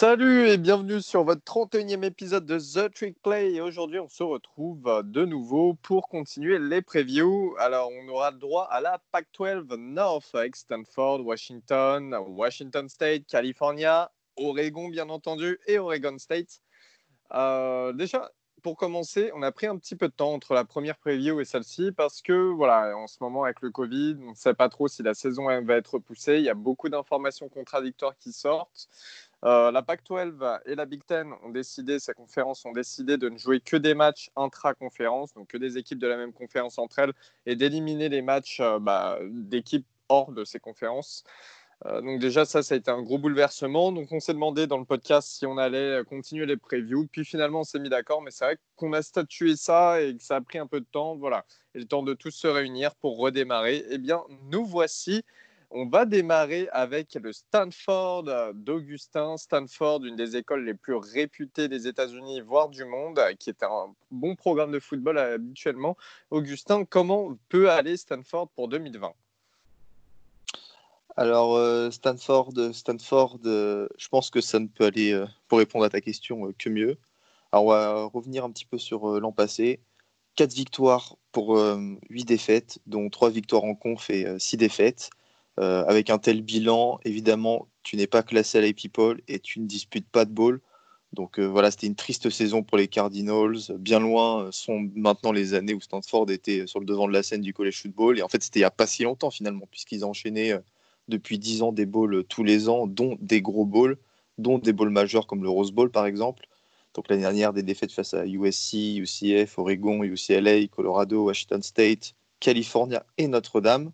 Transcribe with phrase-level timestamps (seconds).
[0.00, 3.54] Salut et bienvenue sur votre 31e épisode de The Trick Play.
[3.54, 7.56] Et aujourd'hui, on se retrouve de nouveau pour continuer les previews.
[7.58, 14.86] Alors, on aura droit à la Pac-12 North avec Stanford, Washington, Washington State, California, Oregon,
[14.86, 16.60] bien entendu, et Oregon State.
[17.34, 18.30] Euh, déjà,
[18.62, 21.44] pour commencer, on a pris un petit peu de temps entre la première preview et
[21.44, 24.86] celle-ci parce que, voilà, en ce moment, avec le Covid, on ne sait pas trop
[24.86, 26.36] si la saison va être repoussée.
[26.36, 28.88] Il y a beaucoup d'informations contradictoires qui sortent.
[29.44, 33.38] Euh, la Pac-12 et la Big Ten ont décidé, ces conférences ont décidé de ne
[33.38, 37.12] jouer que des matchs intra-conférences, donc que des équipes de la même conférence entre elles,
[37.46, 41.22] et d'éliminer les matchs euh, bah, d'équipes hors de ces conférences.
[41.86, 43.92] Euh, donc déjà, ça, ça a été un gros bouleversement.
[43.92, 47.06] Donc on s'est demandé dans le podcast si on allait continuer les previews.
[47.06, 50.22] Puis finalement, on s'est mis d'accord, mais c'est vrai qu'on a statué ça et que
[50.22, 51.16] ça a pris un peu de temps.
[51.16, 53.84] Voilà, et le temps de tous se réunir pour redémarrer.
[53.90, 55.22] Eh bien, nous voici.
[55.70, 58.24] On va démarrer avec le Stanford
[58.54, 59.36] d'Augustin.
[59.36, 63.94] Stanford, une des écoles les plus réputées des États-Unis, voire du monde, qui est un
[64.10, 65.96] bon programme de football habituellement.
[66.30, 69.12] Augustin, comment peut aller Stanford pour 2020
[71.16, 75.84] alors, euh, Stanford, Stanford euh, je pense que ça ne peut aller, euh, pour répondre
[75.84, 76.96] à ta question, que mieux.
[77.50, 79.80] Alors, on va revenir un petit peu sur l'an passé.
[80.36, 81.58] Quatre victoires pour
[82.08, 85.10] huit défaites, dont trois victoires en conf et six défaites.
[85.58, 89.60] Euh, avec un tel bilan, évidemment, tu n'es pas classé à la People et tu
[89.60, 90.60] ne disputes pas de ball.
[91.14, 93.56] Donc euh, voilà, c'était une triste saison pour les Cardinals.
[93.78, 97.40] Bien loin sont maintenant les années où Stanford était sur le devant de la scène
[97.40, 98.18] du college football.
[98.18, 100.60] Et en fait, c'était il n'y a pas si longtemps finalement, puisqu'ils enchaînaient euh,
[101.08, 103.96] depuis 10 ans des balls tous les ans, dont des gros balls,
[104.36, 106.46] dont des balls majeurs comme le Rose Bowl par exemple.
[106.94, 113.04] Donc l'année dernière, des défaites face à USC, UCF, Oregon, UCLA, Colorado, Washington State, California
[113.16, 113.92] et Notre-Dame.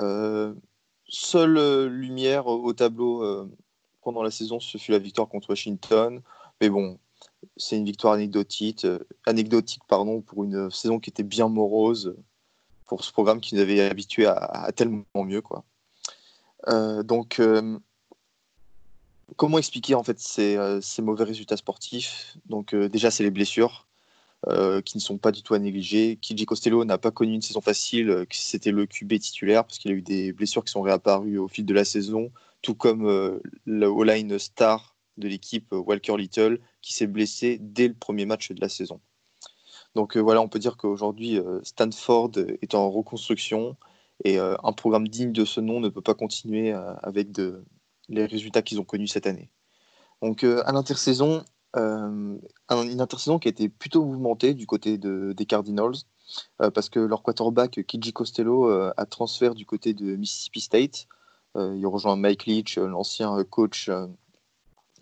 [0.00, 0.54] Euh,
[1.16, 3.48] Seule euh, lumière au tableau euh,
[4.02, 6.20] pendant la saison, ce fut la victoire contre Washington.
[6.60, 6.98] Mais bon,
[7.56, 12.16] c'est une victoire anecdotique, euh, anecdotique pardon, pour une saison qui était bien morose
[12.86, 15.40] pour ce programme qui nous avait habitué à, tellement mieux.
[15.40, 15.64] Quoi.
[17.04, 17.40] donc,
[19.36, 22.36] comment expliquer en fait ces, ces mauvais résultats sportifs?
[22.46, 23.83] Donc, déjà, c'est les blessures.
[24.48, 26.16] Euh, qui ne sont pas du tout à négliger.
[26.16, 29.90] Kiji Costello n'a pas connu une saison facile, euh, c'était le QB titulaire, parce qu'il
[29.90, 33.40] a eu des blessures qui sont réapparues au fil de la saison, tout comme euh,
[33.64, 38.60] le all-line star de l'équipe, Walker Little, qui s'est blessé dès le premier match de
[38.60, 39.00] la saison.
[39.94, 43.76] Donc voilà, on peut dire qu'aujourd'hui, Stanford est en reconstruction
[44.24, 47.28] et un programme digne de ce nom ne peut pas continuer avec
[48.08, 49.50] les résultats qu'ils ont connus cette année.
[50.20, 51.44] Donc à l'intersaison,
[51.76, 52.38] euh,
[52.70, 55.94] une intersaison qui a été plutôt mouvementée du côté des Cardinals,
[56.62, 61.06] euh, parce que leur quarterback, Kiji Costello, euh, a transféré du côté de Mississippi State.
[61.56, 63.90] il rejoint Mike Leach, l'ancien coach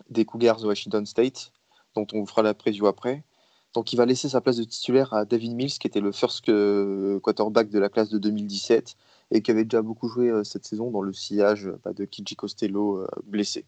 [0.09, 1.51] des Cougars de Washington State,
[1.95, 3.23] dont on vous fera la preview après.
[3.73, 6.45] Donc il va laisser sa place de titulaire à David Mills, qui était le first
[7.21, 8.95] quarterback de la classe de 2017
[9.31, 13.07] et qui avait déjà beaucoup joué cette saison dans le sillage bah, de Kiji Costello
[13.25, 13.65] blessé.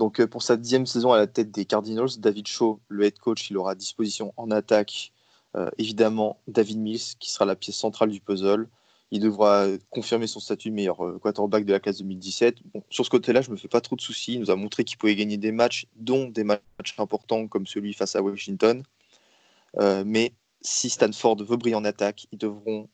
[0.00, 3.18] Donc euh, pour sa dixième saison à la tête des Cardinals, David Shaw, le head
[3.18, 5.12] coach, il aura à disposition en attaque
[5.56, 8.66] euh, évidemment David Mills, qui sera la pièce centrale du puzzle.
[9.10, 12.60] Il devra confirmer son statut de meilleur euh, quarterback de la classe 2017.
[12.88, 14.32] sur ce côté-là, je ne me fais pas trop de soucis.
[14.34, 17.92] Il nous a montré qu'il pouvait gagner des matchs, dont des matchs importants comme celui
[17.92, 18.82] face à Washington.
[20.06, 20.32] mais
[20.62, 22.88] si Stanford veut briller en attaque, ils devront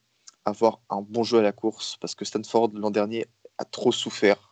[0.44, 3.27] avoir un bon jeu à la course parce que Stanford l'an dernier
[3.59, 4.45] a trop souffert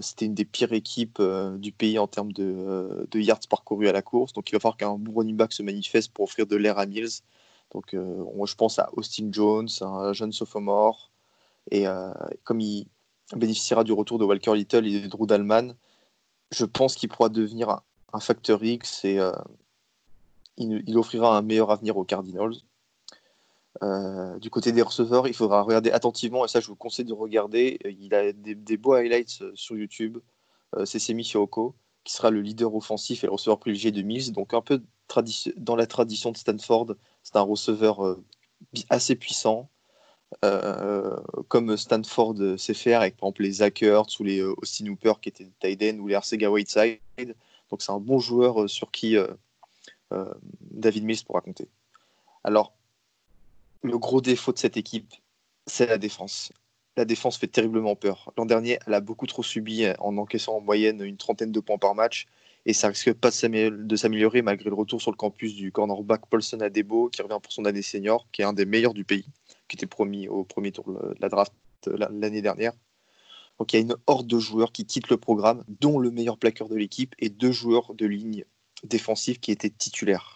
[0.00, 3.92] c'était une des pires équipes euh, du pays en termes euh, de, yards parcourus à
[3.92, 4.32] la course.
[4.32, 7.22] Donc il va falloir qu'un running back se manifeste pour offrir de l'air à Mills.
[7.72, 11.10] Donc je pense à Austin Jones, un jeune sophomore.
[11.70, 11.86] Et
[12.44, 12.86] comme il
[13.34, 15.74] bénéficiera du retour de Walker Little et de Drew Dalman,
[16.52, 17.80] je pense qu'il pourra devenir
[18.12, 19.18] un, facteur X et
[20.56, 22.54] il, offrira un meilleur avenir aux Cardinals.
[23.82, 27.12] Euh, du côté des receveurs, il faudra regarder attentivement, et ça je vous conseille de
[27.12, 27.78] regarder.
[27.84, 30.18] Il a des, beaux highlights euh, sur YouTube.
[30.76, 31.74] Euh, c'est Semi Sirocco,
[32.04, 34.32] qui sera le leader offensif et le receveur privilégié de Mills.
[34.32, 34.82] Donc un peu
[35.56, 38.16] dans la tradition de Stanford, c'est un receveur
[38.88, 39.68] assez puissant,
[41.48, 43.84] comme Stanford sait faire avec par exemple les Zach
[44.18, 47.36] ou les Austin Hooper qui étaient tight ou les Arcega Whiteside.
[47.70, 49.16] Donc c'est un bon joueur sur qui
[50.62, 51.68] David Mills pourra compter.
[52.42, 52.72] Alors
[53.84, 55.12] le gros défaut de cette équipe,
[55.66, 56.52] c'est la défense.
[56.96, 58.32] La défense fait terriblement peur.
[58.36, 61.78] L'an dernier, elle a beaucoup trop subi en encaissant en moyenne une trentaine de points
[61.78, 62.26] par match.
[62.66, 66.60] Et ça risque pas de s'améliorer malgré le retour sur le campus du cornerback Paulson
[66.60, 69.26] Adebo, qui revient pour son année senior, qui est un des meilleurs du pays,
[69.68, 71.52] qui était promis au premier tour de la draft
[71.86, 72.72] l'année dernière.
[73.58, 76.38] Donc il y a une horde de joueurs qui quittent le programme, dont le meilleur
[76.38, 78.46] plaqueur de l'équipe et deux joueurs de ligne
[78.82, 80.33] défensive qui étaient titulaires.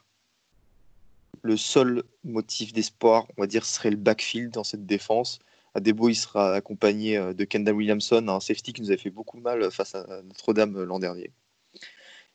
[1.42, 5.38] Le seul motif d'espoir, on va dire, serait le backfield dans cette défense.
[5.74, 9.38] Adebo, il sera accompagné euh, de Kendall Williamson, un safety qui nous avait fait beaucoup
[9.38, 11.30] mal face à Notre-Dame euh, l'an dernier.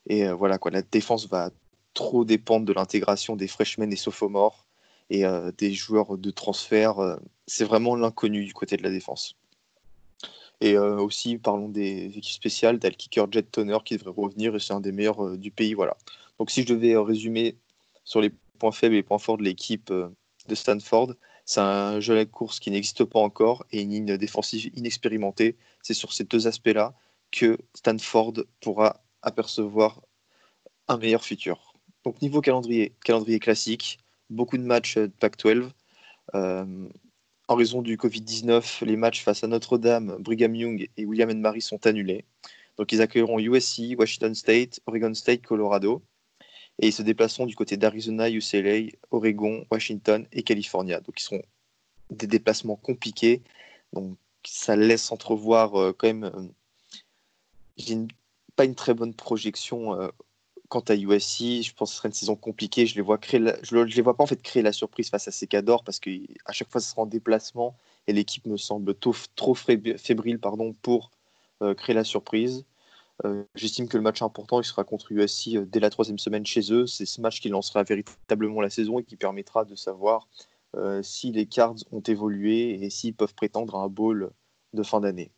[0.08, 1.52] Et euh, voilà, quoi, la défense va
[1.94, 4.66] trop dépendre de l'intégration des freshmen et sophomores
[5.10, 5.26] et
[5.60, 7.20] des joueurs de transfert.
[7.46, 9.36] c'est vraiment l'inconnu du côté de la défense.
[10.60, 12.80] Et aussi, parlons des équipes spéciales.
[12.80, 15.76] T'as le kicker Jet Toner qui devrait revenir et c'est un des meilleurs du pays.
[15.76, 15.98] Voilà.
[16.40, 17.58] Donc, si je devais résumer
[18.04, 18.32] sur les
[18.64, 22.62] points faibles et points forts de l'équipe de Stanford, c'est un jeu à la course
[22.62, 25.58] qui n'existe pas encore et une ligne défensive inexpérimentée.
[25.82, 26.94] C'est sur ces deux aspects-là
[27.30, 30.02] que Stanford pourra apercevoir
[30.88, 31.74] un meilleur futur.
[32.06, 34.00] Donc niveau calendrier, calendrier classique,
[34.30, 35.70] beaucoup de matchs de Pac-12.
[36.34, 36.88] Euh,
[37.50, 41.86] en raison du Covid-19, les matchs face à Notre-Dame, Brigham Young et William Mary sont
[41.86, 42.24] annulés.
[42.78, 46.02] Donc ils accueilleront USC, Washington State, Oregon State, Colorado
[46.80, 51.00] et ils se déplaceront du côté d'Arizona, UCLA, Oregon, Washington et California.
[51.02, 51.42] Donc ils seront
[52.10, 53.42] des déplacements compliqués.
[53.94, 56.24] Donc ça laisse entrevoir euh, quand même.
[56.26, 56.48] Euh,
[57.78, 57.98] j'ai
[58.56, 60.10] pas une très bonne projection euh,
[60.68, 61.64] quant à USC.
[61.64, 62.86] Je pense que ce serait une saison compliquée.
[62.86, 65.32] Je les vois créer, je, les vois pas en fait créer la surprise face à
[65.32, 66.10] Secador parce que
[66.46, 67.76] à chaque fois ce sera en déplacement
[68.08, 69.14] et l'équipe me semble trop,
[69.56, 71.12] fébrile pardon pour
[71.78, 72.66] créer la surprise.
[73.26, 76.74] Euh, j'estime que le match important sera contre USC euh, dès la troisième semaine chez
[76.74, 76.88] eux.
[76.88, 80.28] C'est ce match qui lancera véritablement la saison et qui permettra de savoir
[80.76, 84.32] euh, si les Cards ont évolué et s'ils peuvent prétendre à un bowl
[84.74, 85.32] de fin d'année.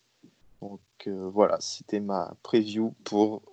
[0.62, 3.44] Donc voilà, c'était ma preview pour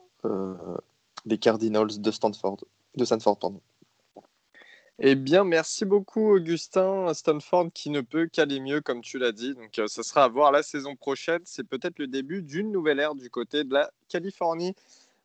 [1.27, 2.59] les Cardinals de Stanford.
[5.05, 7.13] Eh bien, merci beaucoup, Augustin.
[7.13, 9.53] Stanford qui ne peut qu'aller mieux, comme tu l'as dit.
[9.53, 11.41] Donc, euh, ce sera à voir la saison prochaine.
[11.45, 14.77] C'est peut-être le début d'une nouvelle ère du côté de la Californie.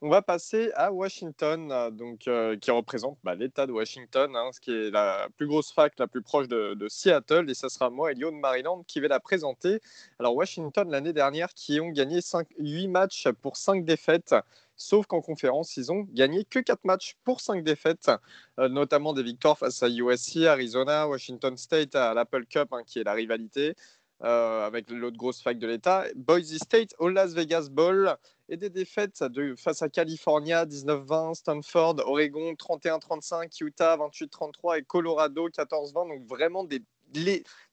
[0.01, 4.51] On va passer à Washington, euh, donc, euh, qui représente bah, l'État de Washington, hein,
[4.53, 7.49] ce qui est la plus grosse fac la plus proche de, Seattle.
[7.49, 9.79] Et ce sera moi, Elio de Maryland, qui vais la présenter.
[10.19, 14.35] Alors, Washington, l'année dernière, qui ont gagné 5, 8 matchs pour 5 défaites.
[14.75, 18.11] Sauf qu'en conférence, ils ont gagné que 4 matchs pour 5 défaites,
[18.59, 22.99] euh, notamment des victoires face à USC, Arizona, Washington State à l'Apple Cup, hein, qui
[22.99, 23.73] est la rivalité.
[24.19, 28.17] Avec l'autre grosse fac de l'État, Boise State au Las Vegas Bowl
[28.49, 29.23] et des défaites
[29.57, 35.93] face à California 19-20, Stanford, Oregon 31-35, Utah 28-33 et Colorado 14-20.
[35.93, 36.83] Donc vraiment des,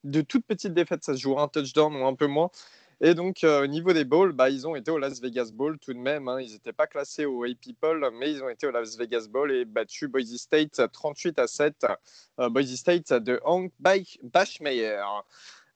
[0.03, 2.49] de toutes petites défaites, ça se joue un touchdown ou un peu moins.
[3.01, 5.77] Et donc, euh, au niveau des bowls, bah, ils ont été au Las Vegas Bowl
[5.79, 6.29] tout de même.
[6.29, 6.39] Hein.
[6.39, 9.65] Ils n'étaient pas classés au People, mais ils ont été au Las Vegas Bowl et
[9.65, 11.85] battu Boise State 38 à 7.
[12.39, 15.03] Euh, Boise State de Hank Bachmeyer.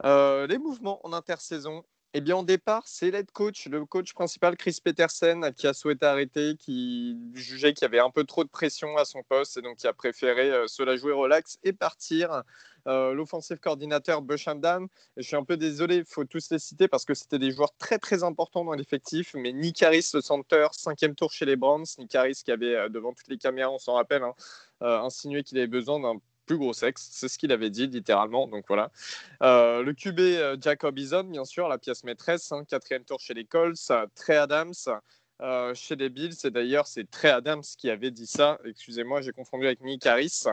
[0.06, 1.84] Euh, les mouvements en intersaison.
[2.16, 6.08] Eh bien, au départ, c'est l'aide coach, le coach principal, Chris Petersen, qui a souhaité
[6.08, 9.62] arrêter, qui jugeait qu'il y avait un peu trop de pression à son poste et
[9.62, 12.42] donc qui a préféré euh, se la jouer relax et partir.
[12.88, 17.06] Euh, l'offensive coordinateur Bushamdam, je suis un peu désolé, il faut tous les citer parce
[17.06, 21.14] que c'était des joueurs très très importants dans l'effectif, mais Nick Harris, le center, cinquième
[21.14, 24.24] tour chez les Browns, Nick Harris qui avait devant toutes les caméras, on s'en rappelle,
[24.24, 24.34] hein,
[24.80, 26.20] insinué qu'il avait besoin d'un
[26.50, 27.10] plus gros sexe.
[27.12, 28.48] C'est ce qu'il avait dit littéralement.
[28.48, 28.90] Donc voilà.
[29.44, 33.36] Euh, le QB euh, Jacob Eason, bien sûr, la pièce maîtresse, hein, quatrième tour chez
[33.36, 33.92] les Colts.
[34.16, 34.74] Trey Adams
[35.42, 36.34] euh, chez les Bills.
[36.44, 38.58] Et d'ailleurs, c'est Trey Adams qui avait dit ça.
[38.66, 40.46] Excusez-moi, j'ai confondu avec Nick Harris.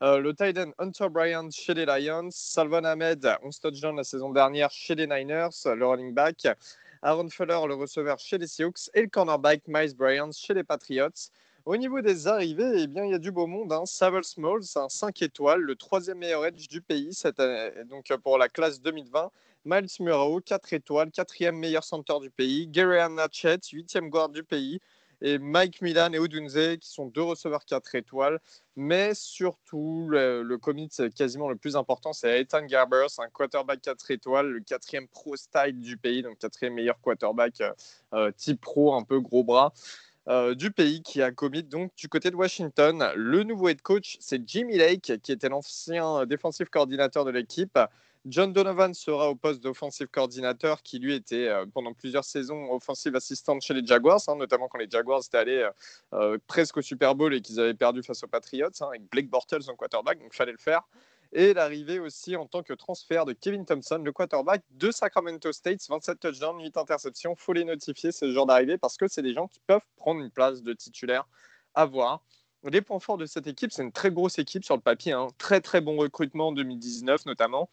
[0.00, 2.28] le Titan Hunter Bryant chez les Lions.
[2.30, 5.48] Salvan Ahmed, 11 touchdowns la saison dernière chez les Niners.
[5.64, 6.46] Le running back.
[7.02, 8.72] Aaron Fuller, le receveur chez les Sioux.
[8.94, 11.32] Et le cornerback Miles Bryant chez les Patriots.
[11.66, 13.72] Au niveau des arrivées, eh bien, il y a du beau monde.
[13.72, 13.84] Hein.
[13.84, 18.18] Savile Smalls, un 5 étoiles, le troisième meilleur edge du pays cette année, donc euh,
[18.18, 19.30] pour la classe 2020.
[19.66, 22.66] Miles Murrow, 4 étoiles, quatrième meilleur center du pays.
[22.66, 24.80] Gary Natchet, huitième guard du pays.
[25.22, 28.40] Et Mike Milan et Odunze, qui sont deux receveurs 4 étoiles.
[28.74, 34.10] Mais surtout, le, le commit quasiment le plus important, c'est Ethan Garbers, un quarterback 4
[34.12, 37.72] étoiles, le quatrième pro style du pays, donc quatrième meilleur quarterback euh,
[38.14, 39.74] euh, type pro, un peu gros bras.
[40.30, 43.10] Euh, du pays qui a commis donc du côté de Washington.
[43.16, 47.76] Le nouveau head coach, c'est Jimmy Lake, qui était l'ancien défensif coordinateur de l'équipe.
[48.26, 53.16] John Donovan sera au poste d'offensive coordinateur, qui lui était euh, pendant plusieurs saisons offensive
[53.16, 55.68] assistant chez les Jaguars, hein, notamment quand les Jaguars étaient allés
[56.12, 59.28] euh, presque au Super Bowl et qu'ils avaient perdu face aux Patriots, hein, avec Blake
[59.28, 60.82] Bortles en quarterback, donc fallait le faire
[61.32, 65.86] et l'arrivée aussi en tant que transfert de Kevin Thompson, le quarterback de Sacramento State,
[65.88, 67.36] 27 touchdowns, 8 interceptions.
[67.36, 70.30] Faut les notifier ce genre d'arrivée parce que c'est des gens qui peuvent prendre une
[70.30, 71.28] place de titulaire
[71.74, 72.24] à voir.
[72.64, 75.22] Les points forts de cette équipe, c'est une très grosse équipe sur le papier, un
[75.22, 75.28] hein.
[75.38, 77.70] très très bon recrutement en 2019 notamment.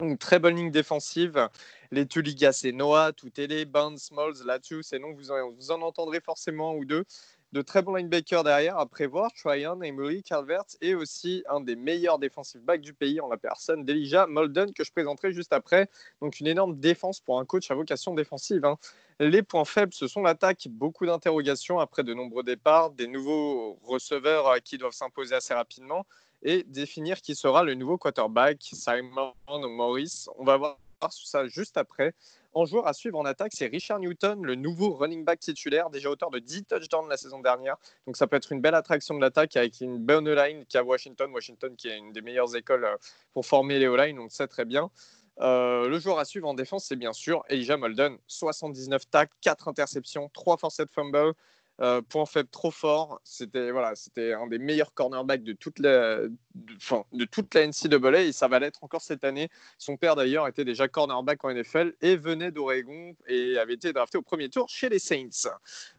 [0.00, 1.48] Une très bonne ligne défensive.
[1.90, 6.20] Les Tuligas et Noah, Toutele, Bounce, Smalls, là-dessus, c'est non, vous en, vous en entendrez
[6.20, 7.04] forcément ou deux
[7.52, 12.18] de très bons linebackers derrière à prévoir, Tryon, Emery, Calvert et aussi un des meilleurs
[12.18, 15.88] défensifs backs du pays en la personne d'Elijah Molden que je présenterai juste après.
[16.20, 18.64] Donc une énorme défense pour un coach à vocation défensive.
[18.64, 18.76] Hein.
[19.18, 24.56] Les points faibles, ce sont l'attaque, beaucoup d'interrogations après de nombreux départs, des nouveaux receveurs
[24.62, 26.06] qui doivent s'imposer assez rapidement
[26.42, 30.26] et définir qui sera le nouveau quarterback, Simon ou Morris.
[30.38, 30.78] On va voir
[31.10, 32.14] ça juste après.
[32.58, 36.10] En joueur à suivre en attaque, c'est Richard Newton, le nouveau running back titulaire, déjà
[36.10, 37.76] auteur de 10 touchdowns la saison dernière.
[38.04, 40.82] Donc ça peut être une belle attraction de l'attaque avec une bonne line qui a
[40.82, 41.30] Washington.
[41.32, 42.96] Washington qui est une des meilleures écoles euh,
[43.32, 44.90] pour former les O-line, donc c'est très bien.
[45.40, 48.18] Euh, le joueur à suivre en défense, c'est bien sûr Elijah Molden.
[48.26, 51.34] 79 tacles, 4 interceptions, 3 forced fumbles.
[51.80, 53.20] Euh, point faible trop fort.
[53.22, 56.74] C'était voilà, c'était un des meilleurs cornerbacks de toute la, de,
[57.12, 59.48] de toute la NCAA et ça va l'être encore cette année.
[59.78, 64.18] Son père d'ailleurs était déjà cornerback en NFL et venait d'Oregon et avait été drafté
[64.18, 65.48] au premier tour chez les Saints.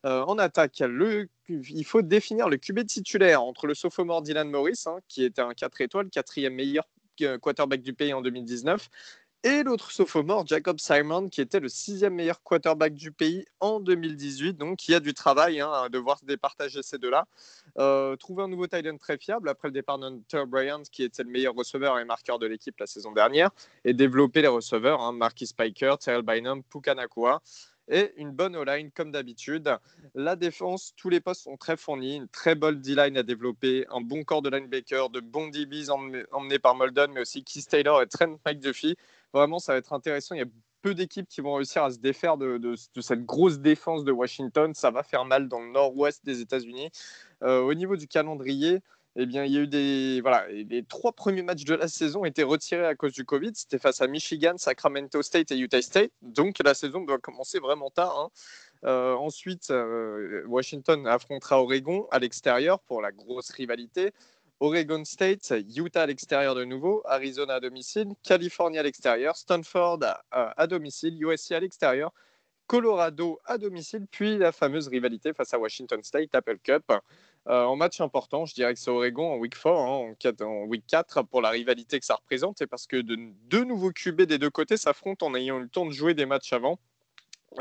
[0.06, 4.84] Euh, en attaque, le, il faut définir le QB titulaire entre le sophomore Dylan Morris,
[4.86, 6.86] hein, qui était un 4 étoiles, quatrième meilleur
[7.42, 8.90] quarterback du pays en 2019,
[9.44, 14.58] et l'autre sophomore, Jacob Simon, qui était le sixième meilleur quarterback du pays en 2018.
[14.58, 17.26] Donc, il y a du travail hein, à devoir départager ces deux-là.
[17.78, 21.30] Euh, trouver un nouveau Titan très fiable après le départ d'Hunter Bryant, qui était le
[21.30, 23.52] meilleur receveur et marqueur de l'équipe la saison dernière,
[23.86, 27.42] et développer les receveurs, hein, Marquis Spiker, Terrell Bynum, Pukanakua
[27.90, 29.76] et une bonne O-line comme d'habitude.
[30.14, 34.02] La défense, tous les postes sont très fournis, une très bonne D-line à développer, un
[34.02, 38.08] bon corps de linebacker, de bons DBs emmenés par Molden, mais aussi Keith Taylor et
[38.08, 38.96] Trent McDuffie.
[39.34, 40.36] Vraiment, ça va être intéressant.
[40.36, 40.48] Il y a
[40.82, 44.74] peu d'équipes qui vont réussir à se défaire de, cette grosse défense de Washington.
[44.74, 46.90] Ça va faire mal dans le nord-ouest des États-Unis.
[47.44, 48.82] Euh, au niveau du calendrier,
[49.16, 50.22] eh bien, il y a eu des.
[50.22, 53.52] Voilà, les trois premiers matchs de la saison étaient retirés à cause du Covid.
[53.54, 56.12] C'était face à Michigan, Sacramento State et Utah State.
[56.22, 58.18] Donc, la saison doit commencer vraiment tard.
[58.18, 58.30] Hein.
[58.86, 64.14] Euh, ensuite, euh, Washington affrontera Oregon à l'extérieur pour la grosse rivalité.
[64.62, 70.00] Oregon State, Utah à l'extérieur de nouveau, Arizona à domicile, Californie à l'extérieur, Stanford
[70.32, 72.12] à, domicile, USC à l'extérieur,
[72.68, 76.84] Colorado à domicile, puis la fameuse rivalité face à Washington State, Apple Cup.
[77.48, 80.14] Euh, en match important, je dirais que c'est Oregon en week 4, hein,
[80.46, 83.92] en, week 4 pour la rivalité que ça représente, et parce que de, deux nouveaux
[83.92, 86.80] QB des deux côtés s'affrontent en ayant eu le temps de jouer des matchs avant.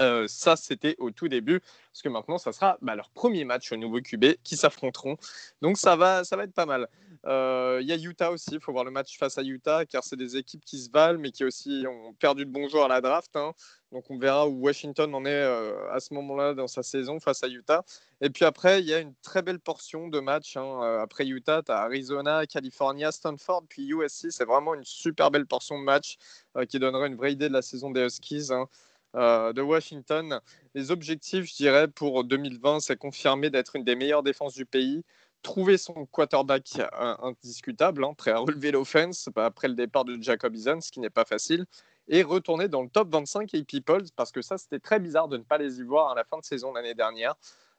[0.00, 3.72] Euh, ça, c'était au tout début, parce que maintenant, ça sera bah, leur premier match
[3.72, 5.16] au nouveau QB qui s'affronteront.
[5.62, 6.88] Donc, ça va, ça va être pas mal.
[7.24, 10.04] Il euh, y a Utah aussi, il faut voir le match face à Utah, car
[10.04, 12.88] c'est des équipes qui se valent, mais qui aussi ont perdu de bons joueurs à
[12.88, 13.34] la draft.
[13.34, 13.52] Hein.
[13.90, 17.42] Donc, on verra où Washington en est euh, à ce moment-là dans sa saison face
[17.42, 17.84] à Utah.
[18.20, 20.56] Et puis après, il y a une très belle portion de matchs.
[20.56, 20.98] Hein.
[21.00, 24.30] Après Utah, tu as Arizona, California, Stanford, puis USC.
[24.30, 26.18] C'est vraiment une super belle portion de matchs
[26.68, 28.48] qui donnera une vraie idée de la saison des Huskies.
[28.50, 28.68] Hein.
[29.16, 30.40] Euh, de Washington.
[30.74, 35.02] Les objectifs, je dirais, pour 2020, c'est confirmer d'être une des meilleures défenses du pays,
[35.42, 40.20] trouver son quarterback euh, indiscutable, hein, prêt à relever l'offense bah, après le départ de
[40.20, 41.64] Jacob Eason, ce qui n'est pas facile,
[42.08, 45.38] et retourner dans le top 25 AP People, parce que ça, c'était très bizarre de
[45.38, 47.34] ne pas les y voir à la fin de saison l'année dernière.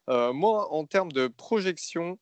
[0.09, 2.17] Euh, moi, en termes de projection,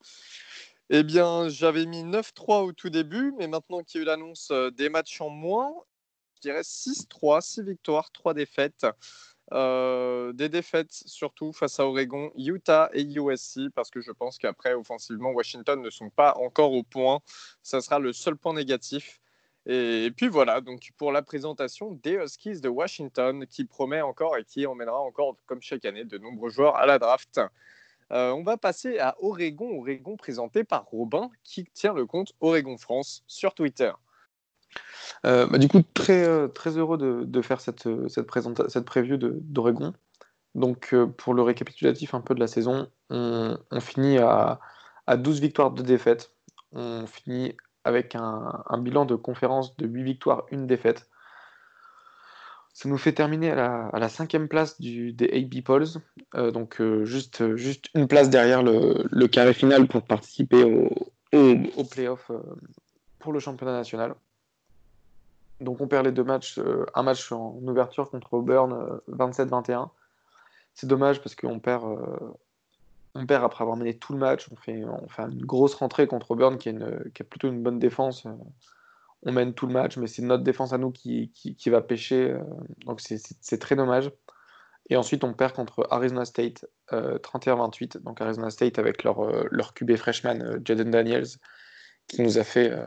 [0.89, 4.51] eh bien, j'avais mis 9-3 au tout début, mais maintenant qu'il y a eu l'annonce
[4.75, 5.73] des matchs en moins,
[6.37, 8.85] je dirais 6-3, 6 victoires, 3 défaites.
[9.53, 14.73] Euh, des défaites surtout face à Oregon, Utah et USC, parce que je pense qu'après,
[14.73, 17.21] offensivement, Washington ne sont pas encore au point.
[17.63, 19.19] Ça sera le seul point négatif.
[19.65, 24.43] Et, puis voilà, donc pour la présentation des Huskies de Washington, qui promet encore et
[24.43, 27.41] qui emmènera encore, comme chaque année, de nombreux joueurs à la draft.
[28.11, 32.77] Euh, on va passer à Oregon, Oregon présenté par Robin, qui tient le compte Oregon
[32.77, 33.91] France sur Twitter.
[35.25, 38.29] Euh, bah, du coup, très, euh, heureux de, faire cette, cette,
[38.69, 39.93] cette preview d'Oregon.
[40.55, 44.59] Donc, euh, pour le récapitulatif un peu de la saison, on, finit à,
[45.05, 46.31] à, 12 victoires, 2 défaites.
[46.71, 51.09] On finit avec un, bilan de conférence de 8 victoires, 1 défaite.
[52.73, 55.99] Ça nous fait terminer à la, cinquième place du, des AB Polls,
[56.35, 57.43] donc juste,
[57.95, 60.89] une place derrière le, carré final pour participer au,
[61.33, 62.29] au playoff
[63.17, 64.13] pour le championnat national.
[65.59, 69.71] Donc on perd les deux matchs, euh, un match en ouverture contre Auburn 27-21.
[69.71, 69.85] Euh,
[70.73, 72.33] c'est dommage parce qu'on perd, euh,
[73.15, 74.47] on perd après avoir mené tout le match.
[74.51, 78.27] On fait, une grosse rentrée contre Auburn qui, a plutôt une bonne défense.
[79.23, 82.37] on mène tout le match, mais c'est notre défense à nous qui, qui, va pêcher.
[82.85, 84.11] donc c'est très dommage.
[84.89, 88.03] Et ensuite, on perd contre Arizona State 31-28.
[88.03, 91.39] Donc Arizona State avec leur, leur QB freshman Jaden Daniels
[92.07, 92.85] qui nous a fait, euh,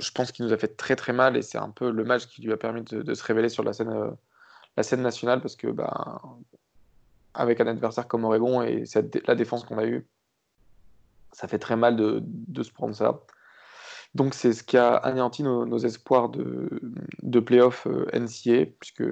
[0.00, 2.26] je pense qu'il nous a fait très très mal et c'est un peu le match
[2.26, 6.22] qui lui a permis de, se révéler sur la scène, euh, nationale parce que bah,
[7.34, 10.06] avec un adversaire comme Oregon et cette, la défense qu'on a eue,
[11.32, 13.20] ça fait très mal de, de se prendre ça.
[14.14, 16.80] Donc c'est ce qui a anéanti nos, espoirs de,
[17.22, 19.04] de playoff euh, NCA, puisque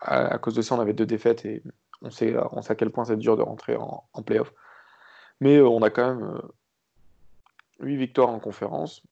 [0.00, 1.62] à, cause de ça on avait deux défaites et
[2.02, 4.52] on sait, on sait à quel point c'est dur de rentrer en, en playoff.
[5.40, 6.40] Mais on a quand même
[7.80, 9.02] 8 victoires en conférence.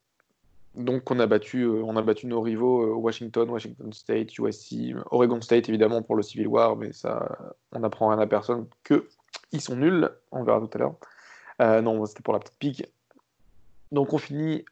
[0.76, 4.94] Donc on a battu, euh, on a battu nos rivaux euh, Washington, Washington State, USC,
[5.10, 9.08] Oregon State évidemment pour le Civil War, mais ça, on n'apprend rien à personne que
[9.52, 10.10] ils sont nuls.
[10.32, 10.96] On verra tout à l'heure.
[11.62, 12.84] Euh, non, c'était pour la petite pique.
[13.90, 14.64] Donc on finit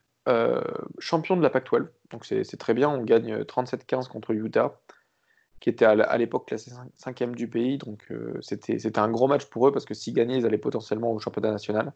[0.99, 1.87] champion de la Pac-12.
[2.11, 2.89] Donc c'est très bien.
[2.89, 4.79] On gagne 37-15 contre Utah,
[5.59, 7.77] qui était à l'époque classé 5e du pays.
[7.77, 8.11] Donc
[8.41, 11.51] c'était un gros match pour eux parce que s'ils gagnaient, ils allaient potentiellement au championnat
[11.51, 11.93] national.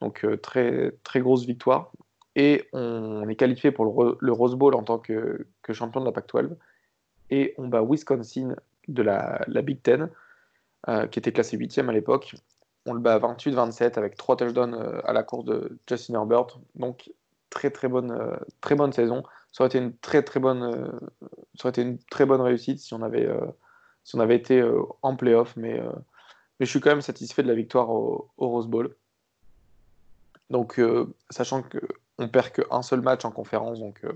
[0.00, 1.92] Donc euh, très, très grosse victoire.
[2.34, 6.54] Et on est qualifié pour le, Rose Bowl en tant que, champion de la Pac-12.
[7.30, 8.56] Et on bat Wisconsin
[8.88, 10.10] de la, Big Ten,
[10.88, 12.34] euh, qui était classé 8e à l'époque.
[12.84, 16.58] On le bat 28-27 avec 3 touchdowns euh, à la course de Justin Herbert.
[16.74, 17.10] Donc
[17.48, 19.22] très très bonne, très bonne saison.
[19.50, 20.92] Ça aurait été une très très bonne,
[21.54, 23.30] ça aurait été une très bonne réussite si on avait,
[24.04, 24.62] si on avait été
[25.00, 25.56] en playoff.
[25.56, 25.80] Mais,
[26.60, 28.94] mais je suis quand même satisfait de la victoire au Rose Bowl.
[30.50, 34.12] Donc, euh, sachant qu'on perd qu'un seul match en conférence, donc euh,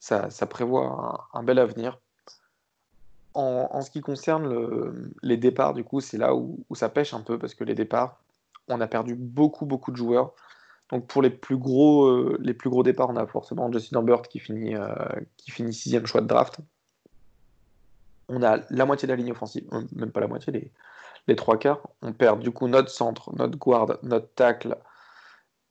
[0.00, 1.98] ça, prévoit un, bel avenir.
[3.34, 7.38] En, ce qui concerne les départs, du coup, c'est là où, ça pêche un peu
[7.38, 8.20] parce que les départs,
[8.68, 10.34] on a perdu beaucoup, beaucoup de joueurs.
[10.90, 14.22] Donc pour les plus gros, euh, les plus gros départs, on a forcément Justin Humbert
[14.22, 14.74] qui finit,
[15.36, 16.60] qui finit sixième choix de draft.
[18.28, 20.70] On a la moitié de la ligne offensive, même pas la moitié, les,
[21.26, 21.80] les trois quarts.
[22.02, 24.76] On perd du coup notre centre, notre guard, notre tackle,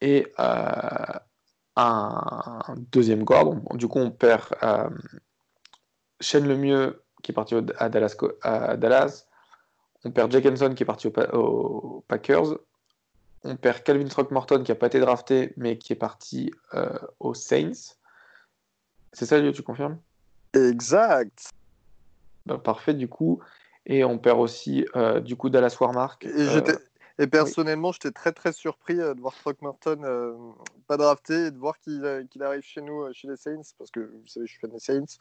[0.03, 1.19] et euh,
[1.77, 3.55] un deuxième guard.
[3.75, 4.89] du coup, on perd euh,
[6.19, 9.25] Shane Lemieux qui est parti à Dallas, à Dallas.
[10.03, 12.57] On perd Jake Henson qui est parti aux Packers.
[13.45, 17.33] On perd Calvin Throckmorton qui n'a pas été drafté mais qui est parti euh, aux
[17.33, 17.95] Saints.
[19.13, 19.99] C'est ça, tu confirmes?
[20.53, 21.49] Exact.
[22.45, 23.39] Bah, parfait, du coup.
[23.85, 24.85] Et on perd aussi,
[25.23, 26.25] du coup, Dallas Warmark.
[26.25, 26.47] Et
[27.19, 30.33] et personnellement, j'étais très très surpris euh, de voir Throckmorton euh,
[30.87, 33.99] pas drafté et de voir qu'il euh, arrive chez nous, chez les Saints, parce que
[33.99, 35.19] vous savez, je suis fan des Saints.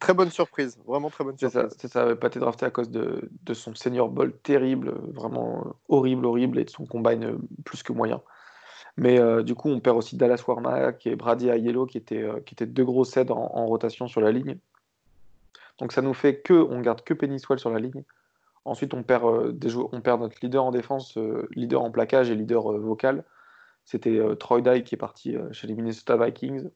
[0.00, 1.76] très bonne surprise, vraiment très bonne surprise.
[1.78, 5.76] C'est ça, ça, pas été drafté à cause de, de, son senior ball terrible, vraiment
[5.88, 8.22] horrible, horrible, et de son combine plus que moyen.
[8.96, 12.66] Mais du coup, on perd aussi Dallas Warmack et Brady Ayello, qui étaient, qui étaient
[12.66, 14.58] deux gros aides en, en, rotation sur la ligne.
[15.78, 18.02] Donc ça nous fait que, on garde que Penny Swell sur la ligne.
[18.64, 22.30] Ensuite, on perd, euh, des on perd notre leader en défense, euh, leader en plaquage
[22.30, 23.24] et leader euh, vocal.
[23.84, 26.68] C'était Troy Dye qui est parti chez les Minnesota Vikings.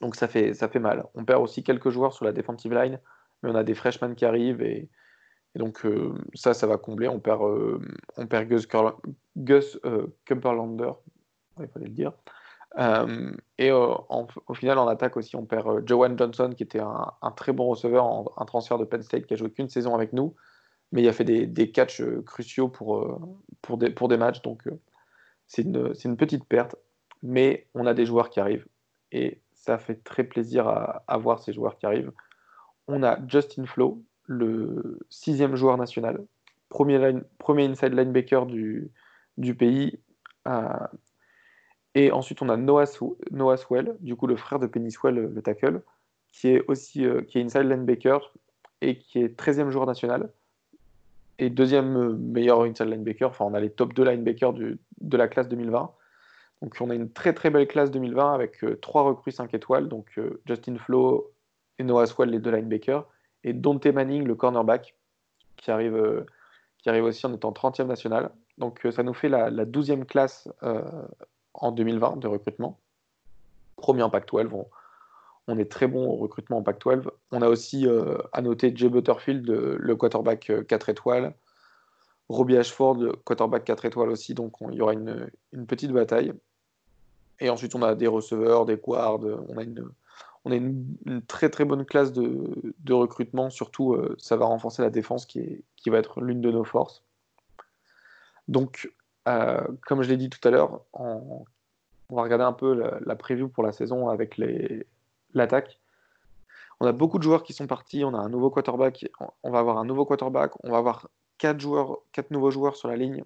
[0.00, 1.04] Donc ça fait, ça fait mal.
[1.14, 2.98] On perd aussi quelques joueurs sur la defensive line,
[3.42, 4.88] mais on a des freshmen qui arrivent et,
[5.54, 5.86] donc
[6.34, 7.06] ça, ça va combler.
[7.06, 7.40] On perd,
[8.48, 9.78] Gus,
[10.24, 10.90] Kumperlander,
[11.60, 12.12] il fallait le dire.
[13.58, 17.66] Et au final, en attaque aussi, on perd Joanne Johnson, qui était un, très bon
[17.66, 20.34] receveur, un transfert de Penn State, qui a joué qu'une saison avec nous,
[20.92, 23.18] mais il a fait des, des catchs euh, cruciaux pour, euh,
[23.62, 24.42] pour, des, matchs.
[24.42, 24.78] Donc, euh,
[25.46, 26.76] c'est une, petite perte.
[27.22, 28.66] Mais on a des joueurs qui arrivent.
[29.10, 32.12] Et ça fait très plaisir à, voir ces joueurs qui arrivent.
[32.86, 36.24] On a Justin Flo, le sixième joueur national,
[36.68, 38.90] premier, premier inside linebacker du,
[39.36, 40.00] du pays.
[41.94, 45.82] Et ensuite, on a Noah, Swell, du coup, le frère de Penny Swell, le tackle,
[46.32, 48.32] qui est aussi qui est inside linebacker
[48.80, 50.30] et qui est 13e joueur national
[51.38, 53.28] et deuxième euh, meilleur inside linebacker.
[53.28, 55.92] Enfin, on a les top 2 linebackers de la classe 2020.
[56.62, 59.88] Donc, on a une très très belle classe 2020 avec euh, trois recrues 5 étoiles.
[59.88, 61.30] Donc, euh, Justin Flo
[61.78, 63.06] et Noah Swell, les deux linebackers.
[63.44, 64.96] Et Dante Manning, le cornerback,
[65.56, 66.24] qui arrive,
[66.78, 68.30] qui arrive aussi en étant 30e national.
[68.58, 70.48] Donc, ça nous fait la, la 12e classe
[71.60, 72.78] en 2020 de recrutement.
[73.76, 74.48] Premier en Pac-12.
[75.46, 77.08] On, est très bon au recrutement en Pac-12.
[77.32, 81.34] On a aussi euh, à noter Jay Butterfield, le quarterback 4 euh, étoiles.
[82.28, 84.34] Robbie Ashford, quarterback 4 étoiles aussi.
[84.34, 85.30] Donc il y aura une,
[85.66, 86.32] petite bataille.
[87.40, 89.20] Et ensuite, on a des receveurs, des guards.
[89.48, 89.88] On a une,
[90.44, 93.48] on une, très très bonne classe de, recrutement.
[93.50, 96.64] Surtout, euh, ça va renforcer la défense qui, est, qui va être l'une de nos
[96.64, 97.04] forces.
[98.48, 98.90] Donc,
[99.86, 101.44] comme je l'ai dit tout à l'heure, on
[102.10, 104.40] va regarder un peu la, la preview pour la saison avec
[105.34, 105.78] l'attaque.
[106.80, 108.04] On a beaucoup de joueurs qui sont partis.
[108.04, 109.06] On a un nouveau quarterback.
[109.42, 110.52] On va avoir un nouveau quarterback.
[110.64, 113.24] On va avoir quatre joueurs, quatre nouveaux joueurs sur la ligne.